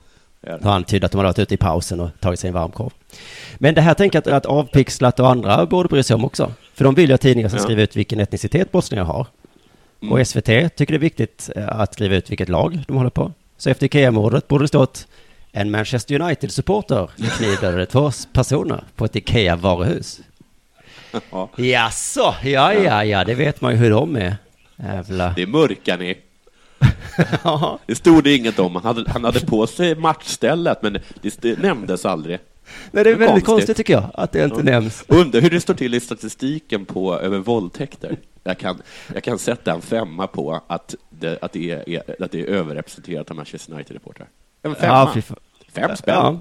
[0.42, 2.72] det Han antydde att de hade varit ute i pausen och tagit sig en varm
[2.72, 2.92] korv.
[3.58, 6.52] Men det här tänker jag att, att Avpixlat och andra borde bry sig om också.
[6.78, 7.64] För de vill ju att tidningar ska Ja.
[7.64, 9.28] skriva ut vilken etnicitet brottslingar har.
[10.02, 10.12] Mm.
[10.14, 13.32] Och SVT tycker det är viktigt eh, att skriva ut vilket lag de håller på.
[13.58, 15.08] Så efter Ikea-mordet borde det stått
[15.52, 20.20] en Manchester United-supporter knivdödade två personer på ett Ikea-varuhus.
[21.32, 21.50] Ja.
[21.56, 24.36] Jaså, ja, ja, ja, det vet man ju hur de är.
[24.76, 25.34] Jävla...
[25.36, 26.18] Det mörkar ni.
[27.86, 28.76] Det stod det inget om.
[28.76, 32.40] Han hade, han hade på sig matchstället, men det, det nämndes aldrig.
[32.92, 33.46] Nej, det är väldigt konstigt.
[33.46, 35.04] konstigt tycker jag, att det inte nämns.
[35.08, 38.18] Undrar hur det står till i statistiken på över våldtäkter.
[38.44, 38.82] Jag kan,
[39.14, 43.30] jag kan sätta en femma på att det, att det, är, att det är överrepresenterat
[43.30, 44.28] av Manchester United-reportrar.
[44.64, 45.12] En femma.
[45.16, 45.36] Ja.
[45.72, 46.16] Fem spänn.
[46.16, 46.40] Ja,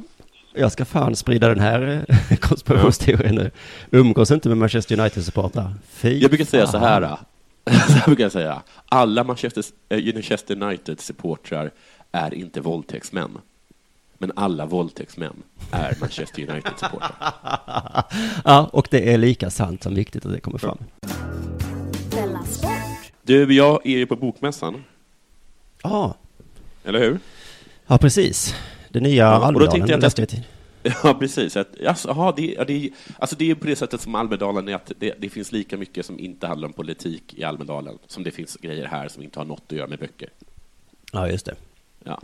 [0.54, 3.50] jag ska fan sprida den här eh, konspirationsteorin nu.
[3.90, 5.72] Umgås inte med Manchester United-supportrar.
[6.00, 7.16] Jag brukar säga så här.
[7.88, 8.62] Så brukar jag säga.
[8.88, 11.70] Alla Manchester, eh, Manchester United-supportrar
[12.12, 13.38] är inte våldtäktsmän.
[14.18, 17.12] Men alla våldtäktsmän är Manchester United-supportrar.
[18.44, 20.78] Ja, och det är lika sant som viktigt att det kommer fram.
[23.22, 24.84] Du, jag är ju på Bokmässan,
[25.82, 26.16] Ja,
[26.84, 27.18] eller hur?
[27.86, 28.54] ja precis.
[28.88, 30.42] Det nya Ja, Almedalen jag att- jag.
[31.04, 31.56] Ja, precis.
[31.56, 34.92] Att, alltså, aha, det, det, alltså, det är på det sättet som Almedalen är, att
[34.98, 38.56] det, det finns lika mycket som inte handlar om politik i Almedalen som det finns
[38.56, 40.28] grejer här som inte har något att göra med böcker.
[41.12, 41.54] Ja, just det.
[42.04, 42.20] Ja.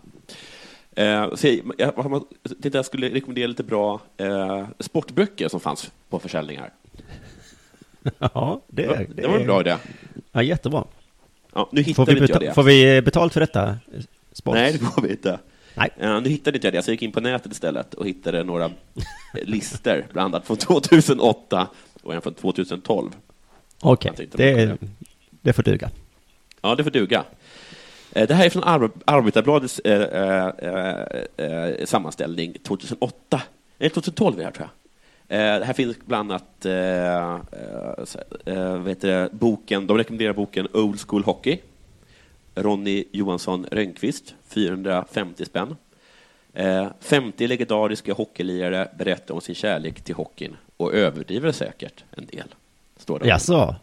[0.95, 2.25] Eh, så jag, jag, jag,
[2.63, 6.71] tänkte jag skulle rekommendera lite bra eh, sportböcker som fanns på försäljningar.
[8.19, 9.77] Ja, det, är, det var en bra idé.
[10.33, 10.85] Ja, jättebra.
[11.55, 12.55] Ja, nu Får hittade vi, inte jag det.
[12.55, 13.79] får vi betalt för detta?
[14.33, 14.55] Spons?
[14.55, 15.39] Nej, det får vi inte.
[15.75, 15.91] Nej.
[15.99, 18.45] Eh, nu hittade inte jag det, så jag gick in på nätet istället och hittade
[18.45, 18.71] några eh,
[19.43, 21.69] listor, bland annat från 2008
[22.03, 23.11] och en från 2012.
[23.81, 24.77] Okej, tänkte det,
[25.31, 25.91] det får duga.
[26.61, 27.25] Ja, det får duga.
[28.13, 30.47] Eh, det här är från Ar- Arbetarbladets eh,
[31.37, 33.43] eh, sammanställning 2008.
[33.79, 35.61] Eller 2012 är det här, tror jag.
[35.61, 36.67] Det här finns bland annat
[38.81, 41.59] vad heter det, boken, de rekommenderar boken Old School Hockey.
[42.55, 45.77] Ronny Johansson Rönnqvist, 450 spänn.
[47.01, 52.49] 50 legendariska hockeylirare berättar om sin kärlek till hockeyn och överdriver säkert en del.
[53.03, 53.27] Står det.
[53.29, 53.75] Jaså?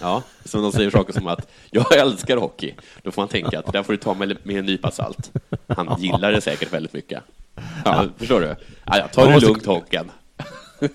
[0.00, 2.74] Ja, så de säger saker som att jag älskar hockey.
[3.02, 5.32] Då får man tänka att där får du ta med, med en nypa salt.
[5.68, 7.22] Han gillar det säkert väldigt mycket.
[7.84, 8.46] Ja, förstår du?
[8.84, 10.10] Ja, jag tar Man det måste- lugnt, hockeyn.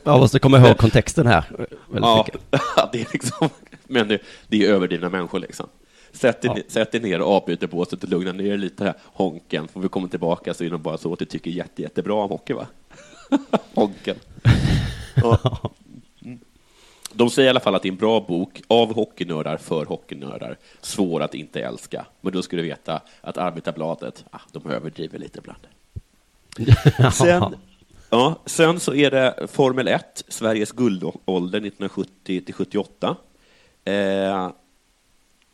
[0.03, 1.43] Jag måste komma ihåg kontexten här.
[2.01, 3.49] Ja, det är liksom,
[3.87, 5.67] men det, det är överdrivna människor liksom.
[6.11, 8.93] Sätt dig, ner- sätt dig ner och avbryter båset och lugna ner dig lite här,
[9.03, 9.67] honken.
[9.67, 12.29] Får vi komma tillbaka så är det bara så att du tycker jätte, jättebra om
[12.29, 12.67] hockey, va?
[13.73, 14.15] honken.
[15.15, 15.37] Ja.
[17.13, 20.57] De säger i alla fall att det är en bra bok av hockeynördar för hockeynördar.
[20.81, 22.05] Svår att inte älska.
[22.21, 25.67] Men då ska du veta att Arbetarbladet, ah, de överdriver lite ibland.
[27.13, 27.55] Sen,
[28.09, 33.15] ja, sen så är det Formel 1, Sveriges guldålder 1970 till 78.
[33.85, 34.51] Eh,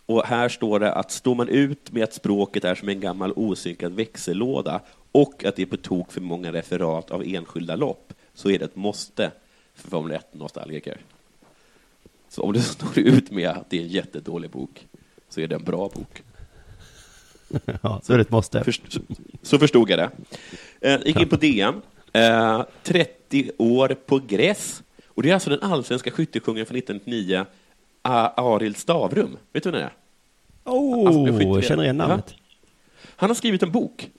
[0.06, 3.34] och här står det att står man ut med att språket är som en gammal
[3.36, 8.50] osynkad växellåda och att det är på tok för många referat av enskilda lopp så
[8.50, 9.32] är det ett måste
[9.76, 10.98] för Formel 1-nostalgiker.
[12.30, 14.88] Så om du står ut med att det är en jättedålig bok
[15.30, 16.22] så är det en bra bok.
[17.82, 18.64] Ja, så är det ett måste.
[18.64, 18.82] Först,
[19.42, 20.10] så, förstod jag det.
[20.94, 21.82] Eh, gick in på DN.
[22.14, 24.84] Eh, 30 år på gräs.
[25.08, 27.46] Och det är alltså den allsvenska skyttekungen från 1999,
[28.02, 29.38] A- Arild Stavrum.
[29.54, 29.94] Vet du vem det är?
[30.74, 32.34] Oh, Alltså, jag känner igen namnet.
[33.16, 34.10] Han har skrivit en bok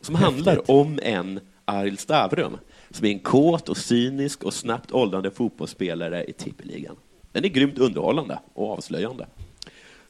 [0.00, 0.34] som Häftigt.
[0.34, 2.56] handlar om en Arild Stavrum
[2.90, 6.96] som är en kåt och cynisk och snabbt åldrande fotbollsspelare i tippeligan.
[7.32, 9.26] Den är grymt underhållande och avslöjande.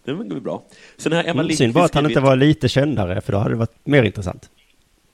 [0.04, 0.62] Den var bra.
[0.96, 3.50] Sen har Emma Mm, synd bara att han inte var lite kändare, för då hade
[3.50, 4.50] det varit mer intressant.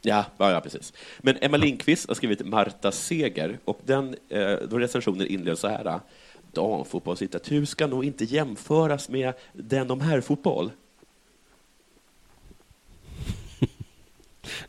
[0.02, 0.92] Ja, ja, ja, precis.
[1.18, 6.00] Men Emma Lindqvist har skrivit Marta Seger och den, eh, då recensionen inleds så här.
[6.52, 10.70] Damfotbollslitteratur ska nog inte jämföras med den om herrfotboll.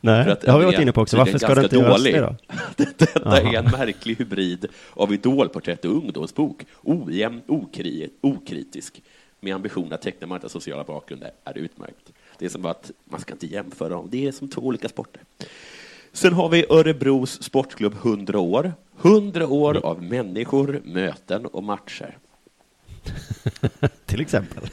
[0.01, 1.17] Nej, För att det har vi varit inne på också.
[1.17, 2.35] Varför ska det inte göras det då?
[2.75, 3.37] Detta Aha.
[3.37, 6.65] är en märklig hybrid av idolporträtt och ungdomsbok.
[6.83, 9.01] Ojämn, okri, okritisk,
[9.39, 12.11] med ambition att teckna Martas sociala bakgrund är- är utmärkt.
[12.37, 14.07] Det är som att man ska inte jämföra dem.
[14.11, 15.21] Det är som två olika sporter.
[16.13, 18.73] Sen har vi Örebros sportklubb 100 år.
[19.01, 19.83] 100 år Mm.
[19.83, 22.17] av människor, möten och matcher.
[24.05, 24.63] Till exempel.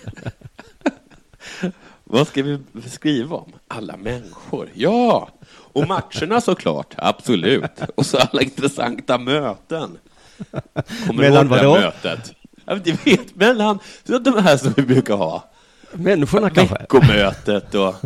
[2.09, 2.59] Vad ska vi
[2.91, 3.53] skriva om?
[3.69, 4.69] Alla människor.
[4.75, 5.29] Ja!
[5.49, 7.71] Och matcherna såklart, absolut.
[7.95, 9.99] Och så alla intressanta möten.
[11.07, 11.81] Kommer du Mellan ihåg det här vadå?
[11.81, 12.35] mötet?
[12.65, 15.51] Ja, Du vet, mellan de här som vi brukar ha.
[15.93, 16.75] Människorna kanske?
[16.79, 17.95] Veckomötet och...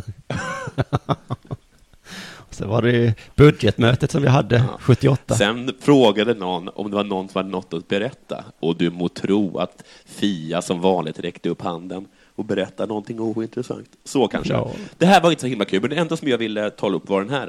[2.51, 5.35] Så var det budgetmötet som vi hade 78.
[5.35, 9.09] Sen frågade någon om det var någon som hade något att berätta och du må
[9.09, 12.07] tro att Fia som vanligt räckte upp handen
[12.41, 13.89] och berättade någonting ointressant.
[14.05, 14.53] Så kanske.
[14.53, 14.71] Ja.
[14.99, 17.09] Det här var inte så himla kul, men det enda som jag ville tala upp
[17.09, 17.49] var den här.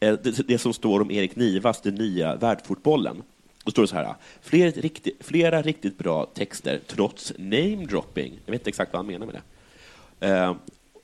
[0.00, 3.22] Eh, Det, det som står om Erik Nivas, den nya världsfotbollen.
[3.64, 4.14] Då står det så här.
[4.42, 8.32] Flera riktigt, flera riktigt bra texter trots namedropping.
[8.44, 10.26] Jag vet inte exakt vad han menar med det.
[10.26, 10.54] Eh,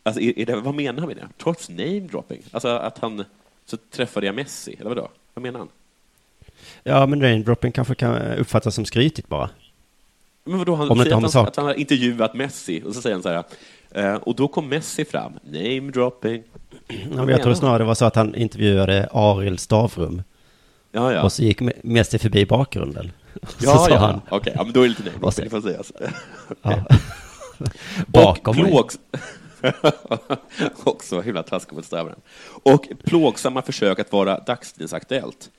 [0.03, 1.29] alltså, är, det vad menar han med det?
[1.42, 2.42] Trots namedropping?
[2.51, 3.25] Alltså att han
[3.66, 5.09] så träffade jag Messi, eller vadå?
[5.35, 5.68] Vad menar han?
[6.83, 9.51] Ja, men raindropping kanske kan uppfattas som skrytigt bara.
[10.44, 13.00] Men vadå, han Om det säger att han, att han har intervjuat Messi och så
[13.02, 13.44] säger han så här.
[13.90, 15.33] Eh, och då kom Messi fram.
[15.44, 16.42] Namedropping.
[16.88, 20.22] Ja, men jag tror snarare det var så att han intervjuade Arild Stavrum.
[20.92, 21.22] Ja, ja.
[21.22, 23.12] Och så gick Me- Messi förbi bakgrunden.
[23.61, 23.96] Ja, ja.
[23.96, 25.92] han, Okej, ja, men då är det lite Och så- namedropping, får sägas.
[26.62, 26.72] Ja.
[27.59, 27.66] Och
[28.07, 28.70] Bakom mig.
[28.70, 28.98] plågs...
[30.85, 32.18] Också himla taskigt mot stävaren.
[32.62, 35.50] Och plågsamma försök att vara dagstidningsaktuellt.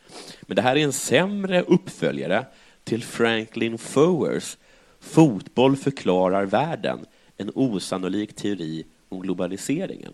[0.41, 2.45] Men det här är en sämre uppföljare
[2.83, 4.57] till Franklin Fowers
[5.05, 7.05] Fotboll förklarar världen,
[7.37, 10.13] en osannolik teori om globaliseringen.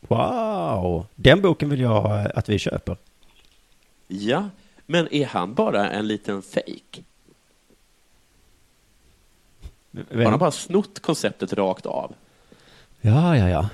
[0.00, 2.96] Wow, den boken vill jag att vi köper.
[4.08, 4.48] Ja,
[4.86, 7.02] men är han bara en liten fake?
[10.12, 12.14] Har han bara snott konceptet rakt av?
[13.00, 13.68] Ja, ja, ja.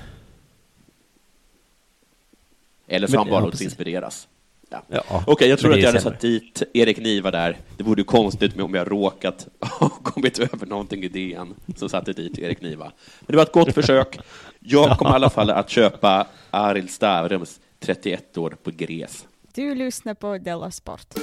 [2.86, 3.64] Eller så har han bara ja, låtit precis.
[3.64, 4.28] inspireras.
[4.72, 4.82] Ja.
[4.88, 7.56] Ja, Okej, jag tror att jag hade satt dit Erik Niva där.
[7.76, 11.88] Det vore ju konstigt med om jag råkat ha kommit över någonting i DN som
[11.88, 12.84] satte dit Erik Niva.
[13.20, 14.18] Men det var ett gott försök.
[14.60, 19.26] Jag kommer i alla fall att köpa Arild Stavrums 31 år på gräs.
[19.54, 21.14] Du lyssnar på Della Sport.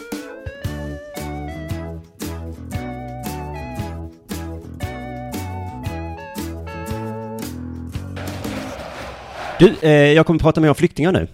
[9.59, 11.27] Du, eh, jag kommer prata mer om flyktingar nu.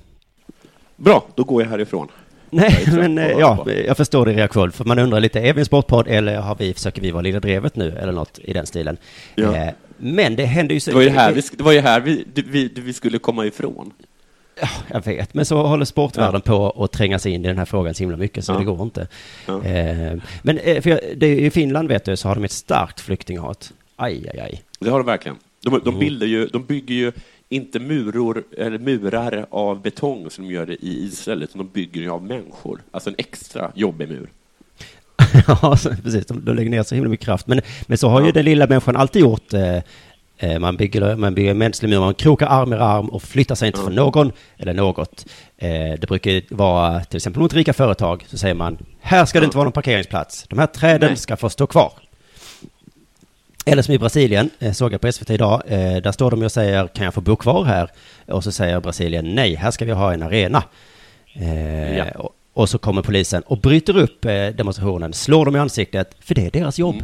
[0.96, 2.08] Bra, då går jag härifrån.
[2.50, 4.72] Nej, Jag men eh, ja, jag förstår din reaktion.
[4.72, 7.40] För man undrar lite, är vi en sportpodd eller har vi, försöker vi vara Lilla
[7.40, 7.98] Drevet nu?
[8.00, 8.98] Eller något i den stilen.
[9.36, 9.56] Ja.
[9.56, 10.90] Eh, men det händer ju så...
[10.92, 13.92] Det var ju här vi, det var ju här vi, vi, vi skulle komma ifrån.
[14.92, 17.94] Jag vet, men så håller sportvärlden på att tränga sig in i den här frågan
[17.94, 18.58] så himla mycket, så Ja.
[18.60, 19.08] det går inte.
[19.46, 19.64] Ja.
[19.66, 23.00] Eh, men eh, för jag, det, i Finland, vet du, så har de ett starkt
[23.02, 23.74] flyktinghat.
[23.96, 24.62] Aj, aj, aj.
[24.80, 25.38] Det har de verkligen.
[25.62, 26.30] De, de, Mm.
[26.30, 27.12] ju, de bygger ju
[27.56, 32.02] inte muror, eller murar av betong som de gör det i Israel, utan de bygger
[32.02, 32.82] ju av människor.
[32.92, 34.30] Alltså en extra jobbig mur.
[35.48, 36.26] ja, precis.
[36.26, 37.48] De, de lägger ner så himla mycket kraft.
[37.48, 39.54] Men, men så har ju den lilla människan alltid gjort.
[39.54, 39.78] Eh,
[40.38, 43.56] eh, man bygger, man bygger en mänsklig mur, man krokar arm i arm och flyttar
[43.56, 45.26] sig inte från någon eller något.
[45.58, 49.46] Eh, det brukar vara, till exempel mot rika företag, så säger man, här ska det
[49.46, 50.46] inte vara någon parkeringsplats.
[50.50, 51.18] De här träden Nej.
[51.18, 51.94] ska få stå kvar.
[53.66, 56.52] Eller som i Brasilien, eh, såg jag på SVT idag, eh, där står de och
[56.52, 57.90] säger, kan jag få bo kvar här?
[58.28, 60.64] Och så säger Brasilien, nej, här ska vi ha en arena.
[61.34, 62.30] Eh, Ja.
[62.54, 64.22] och, så kommer polisen och bryter upp
[64.58, 67.04] demonstrationen, slår dem i ansiktet, för det är deras jobb.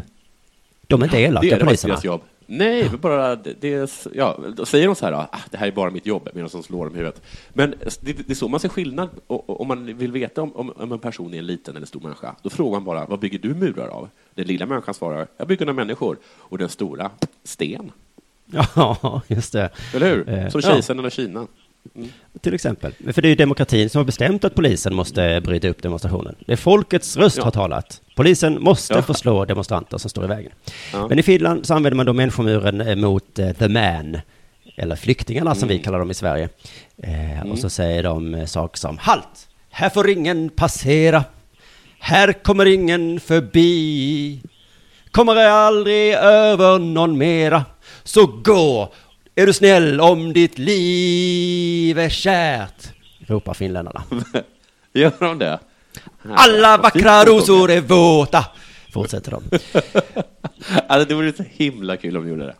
[0.88, 1.60] De är inte elaka, Mm.
[1.60, 1.94] det är poliserna.
[1.94, 2.22] deras jobb.
[2.54, 5.72] Nej, är bara, det, det ja, då säger de så här, ah, det här är
[5.72, 7.22] bara mitt jobb, medan de slår dem i huvudet.
[7.54, 10.92] Men det, det är så man ser skillnad, om man vill veta om, om, om
[10.92, 13.54] en person är en liten eller stor människa, då frågar man bara, vad bygger du
[13.54, 14.10] murar av?
[14.36, 17.12] Den lilla människan svarar, jag bygger några människor, och den stora,
[17.44, 17.92] sten.
[18.76, 19.70] Ja, just det.
[19.94, 20.30] Eller hur?
[20.30, 20.70] Eh, Som ja.
[20.70, 21.48] kejsaren av Kina.
[21.96, 22.10] Mm.
[22.42, 22.94] Till exempel.
[23.14, 26.36] För det är ju demokratin som har bestämt att polisen måste bryta upp demonstrationen.
[26.46, 27.44] Det är folkets röst Ja.
[27.44, 28.02] har talat.
[28.16, 29.02] Polisen måste Ja.
[29.02, 30.52] få slå demonstranter som står i vägen.
[30.94, 31.08] Ja.
[31.08, 34.18] Men i Finland så använder man då människomuren eh, mot eh, the man,
[34.76, 35.84] eller flyktingarna som vi Mm.
[35.84, 36.50] kallar dem i Sverige.
[37.04, 41.24] Eh, Och så säger de eh, saker som halt, här får ingen passera,
[42.00, 44.42] här kommer ingen förbi,
[45.12, 47.66] kommer aldrig över någon mera,
[48.04, 48.94] så gå,
[49.36, 52.94] är du snäll om ditt liv är kärt,
[53.28, 54.04] ropar finländarna.
[54.94, 55.60] Gör de det?
[56.36, 58.46] Alla vackra rosor är våta,
[58.94, 59.44] fortsätter de.
[60.88, 62.56] Alltså, det vore så himla kul om de gjorde det.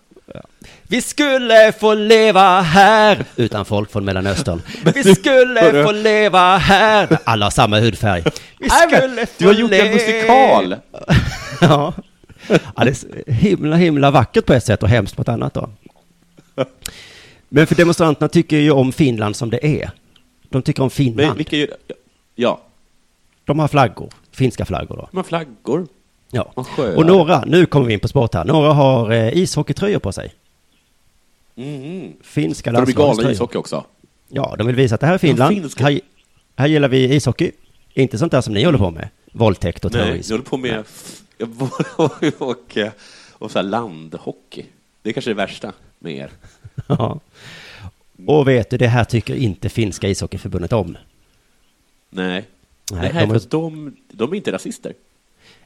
[0.84, 4.62] Vi skulle få leva här utan folk från Mellanöstern.
[4.96, 7.18] Vi skulle få leva här.
[7.24, 8.24] Alla har samma hudfärg.
[8.60, 10.76] Vi skulle få du har gjort en musikal!
[11.62, 11.94] ja.
[12.48, 15.70] ja, det är himla, himla vackert på ett sätt och hemskt på ett annat då.
[17.50, 19.92] Men för demonstranterna tycker ju om Finland som det är.
[20.50, 21.38] De tycker om Men Finland.
[21.38, 21.70] vilka gör...
[22.36, 22.62] Ja,
[23.46, 25.08] De har flaggor, finska flaggor då.
[25.12, 25.88] de har flaggor.
[26.32, 26.52] Ja.
[26.54, 26.80] Och.
[26.80, 30.34] Och några, nu kommer vi in på sport här, några har eh, ishockeytröjor på sig.
[31.56, 32.14] Mhm.
[32.22, 33.32] Finska För de blir galna i landslagströjor.
[33.34, 33.86] ishockey också.
[34.30, 35.56] Ja, de vill visa att det här är Finland.
[35.56, 35.84] finska.
[35.84, 36.00] Här,
[36.56, 37.52] här gillar vi ishockey.
[37.94, 39.10] Inte sånt där som ni håller på med.
[39.34, 40.32] Våldtäkt och Nej, terrorism.
[40.34, 40.84] jag håller på med
[41.96, 42.78] och, och,
[43.32, 44.66] och så här landhockey.
[45.02, 46.30] Det är kanske det värsta med er.
[46.88, 47.20] Ja.
[48.28, 50.98] Och vet du, det här tycker inte finska ishockeyförbundet om.
[52.10, 52.46] Nej.
[52.92, 54.94] Nej, det här de är har- för att de, de är inte rasister.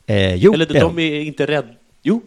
[0.06, 1.68] Eh, jo, Eller är de är inte rädda.
[2.04, 2.22] Jo.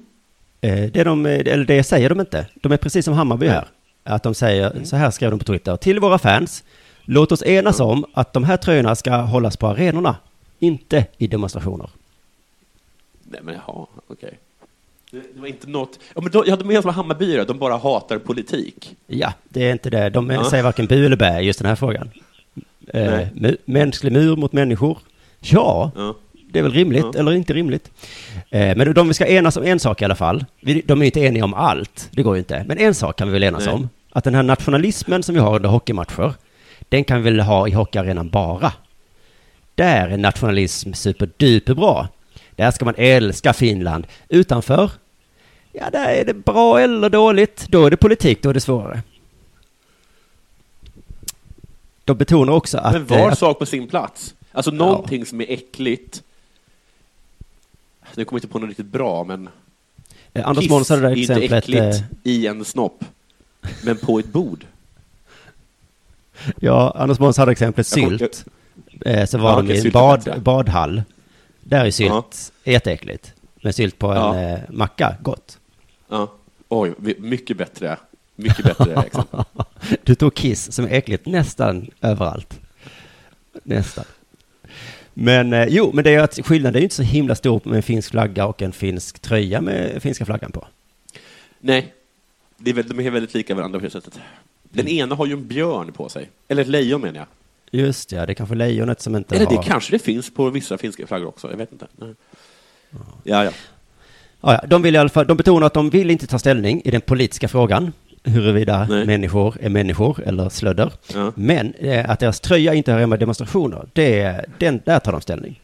[0.61, 2.47] Eh, det, de, eller det säger de inte.
[2.55, 3.69] De är precis som Hammarby här.
[4.05, 6.65] Att de säger, så här skrev de på Twitter, till våra fans,
[7.05, 10.17] låt oss enas om att de här tröjorna ska hållas på arenorna,
[10.59, 11.91] inte i demonstrationer.
[13.23, 14.39] Nej men jaha, okej.
[15.11, 15.99] Det, det var inte något...
[16.15, 18.97] Ja, men då, ja, de är som Hammarbyare, de bara hatar politik.
[19.07, 20.11] Ja, det är inte det.
[20.11, 20.51] De Ja.
[20.51, 22.11] säger varken bu eller bä just den här frågan.
[22.95, 23.21] Eh,
[23.65, 24.99] mänsklig mur mot människor?
[25.41, 26.15] Ja, Ja.
[26.53, 27.21] det är väl rimligt, Ja.
[27.21, 27.91] eller inte rimligt.
[28.51, 30.45] Eh, men de ska enas om en sak i alla fall.
[30.61, 32.65] Vi- De är inte eniga om allt, det går ju inte.
[32.69, 33.75] Men en sak kan vi väl enas Nej.
[33.75, 33.89] om.
[34.11, 36.35] Att den här nationalismen som vi har under hockeymatcher,
[36.89, 38.73] den kan vi väl ha i hockeyarenan bara.
[39.75, 42.09] Där är nationalism superduperbra.
[42.59, 44.07] Där ska man älska Finland.
[44.29, 44.91] Utanför,
[45.73, 47.67] ja där är det bra eller dåligt.
[47.69, 49.03] Då är det politik, då är det svårare.
[52.05, 52.93] De betonar också att...
[52.93, 54.35] Men var eh, att sak på sin plats.
[54.53, 56.23] Alltså någonting som är äckligt.
[58.15, 59.49] Nu kommer jag inte på något riktigt bra, men...
[60.33, 63.05] Eh, Anders Måns hade det där är inte exemplet, äckligt eh, i en snopp,
[63.85, 64.65] men på ett bord.
[66.61, 68.45] Ja, Anders Måns hade exemplet Jag sylt.
[69.01, 71.03] Eh, så var Ja, de i en bad, badhall.
[71.69, 73.35] Där är sylt jätteäckligt.
[73.63, 74.41] Men sylt på en Ja.
[74.41, 75.59] eh, macka, gott.
[76.09, 76.33] Ja.
[76.69, 77.97] Oj, mycket bättre.
[78.37, 79.45] Mycket bättre exempel.
[80.03, 82.61] Du tog Kiss som är äckligt nästan överallt.
[83.63, 84.05] Nästan.
[85.15, 87.77] Men eh, jo, men det är att skillnaden är ju inte så himla stor med
[87.77, 90.67] en finsk flagga och en finsk tröja med finska flaggan på.
[91.61, 91.95] Nej,
[92.57, 94.19] det är väl, de är väldigt lika varandra på det sättet.
[94.63, 94.99] Den Mm.
[94.99, 96.31] ena har ju en björn på sig.
[96.49, 97.27] Eller ett lejon menar jag.
[97.71, 99.57] Just ja, det är kanske lejonet som inte Eller har...
[99.57, 101.87] det kanske det finns på vissa finska flaggor också, jag vet inte.
[101.97, 102.15] Nej.
[103.23, 103.51] Ja, ja.
[104.41, 106.91] Ja, de vill i alla fall, de betonar att de vill inte ta ställning i
[106.91, 107.93] den politiska frågan,
[108.23, 109.07] huruvida Nej.
[109.07, 110.93] människor är människor eller slödder.
[111.15, 111.33] Ja.
[111.35, 115.21] Men eh, att deras tröja inte hör hemma i demonstrationer, det, den, där tar de
[115.21, 115.61] ställning.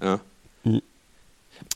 [0.00, 0.18] ja.
[0.62, 0.80] Mm.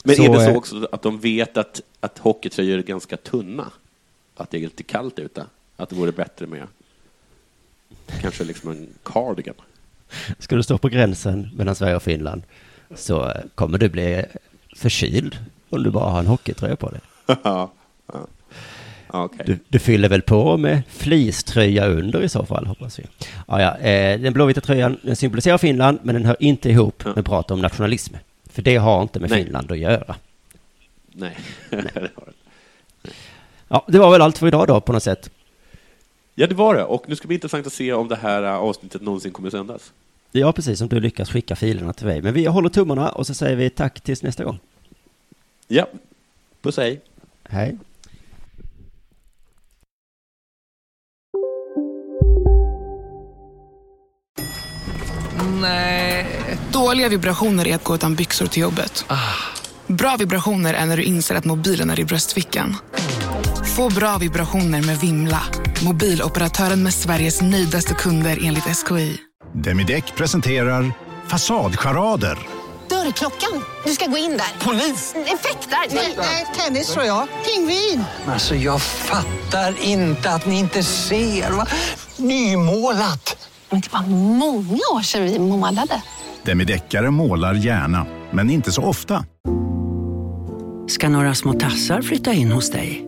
[0.04, 3.16] Men Så, är det så eh, också att de vet att, att hockeytröjor är ganska
[3.16, 3.72] tunna?
[4.36, 5.44] Att det är lite kallt ute?
[5.76, 6.66] Att det vore bättre med
[8.20, 9.54] kanske liksom en cardigan?
[10.38, 12.42] Ska du stå på gränsen mellan Sverige och Finland
[12.94, 14.24] så kommer du bli
[14.76, 15.38] förkyld
[15.70, 17.00] om du bara har en hockeytröja på dig.
[17.26, 17.36] ja.
[18.12, 18.26] ja.
[19.12, 19.42] Ja, okej.
[19.46, 23.04] Du, du fyller väl på med fleecetröja under i så fall, hoppas vi.
[23.48, 27.24] Ja, ja, eh, den blåvita tröjan den symboliserar Finland, men den hör inte ihop med
[27.24, 28.14] prat om nationalism.
[28.50, 29.44] För det har inte med Nej.
[29.44, 30.14] Finland att göra.
[31.12, 31.38] Nej.
[31.70, 32.10] det.
[33.68, 35.30] Ja, det var väl allt för idag då på något sätt.
[36.38, 36.84] Ja, det var det.
[36.84, 39.50] Och nu ska det bli intressant att se om det här eh, avsnittet någonsin kommer
[39.50, 39.92] sändas.
[40.32, 42.22] Ja, precis som du lyckas skicka filerna till mig.
[42.22, 44.58] Men vi håller tummarna och så säger vi tack tills nästa gång.
[45.68, 45.86] Ja,
[46.62, 47.00] puss hej.
[47.44, 47.76] Hej.
[55.60, 56.26] Nej.
[56.72, 59.04] Dåliga vibrationer är att gå utan byxor till jobbet.
[59.86, 62.76] Bra vibrationer är när du inser att mobilen är i bröstfickan.
[63.78, 65.40] Få bra vibrationer med Vimla.
[65.84, 69.16] Mobiloperatören med Sveriges nöjdaste kunder enligt SKI.
[69.54, 70.92] Demideck presenterar
[71.26, 72.38] Fasadcharader.
[72.88, 73.62] Dörrklockan.
[73.84, 74.66] Du ska gå in där.
[74.66, 75.14] Polis?
[75.14, 75.78] Effektar?
[76.16, 77.28] Nej, tennis tror jag.
[77.44, 78.04] Pingvin.
[78.26, 81.50] Alltså jag fattar inte att ni inte ser.
[81.50, 81.66] Va?
[82.16, 83.48] Nymålat!
[83.70, 84.06] Men det var
[84.38, 86.02] många år sedan vi målade.
[86.42, 89.24] Demideckare målar gärna, men inte så ofta.
[90.88, 93.07] ska några små tassar flytta in hos dig.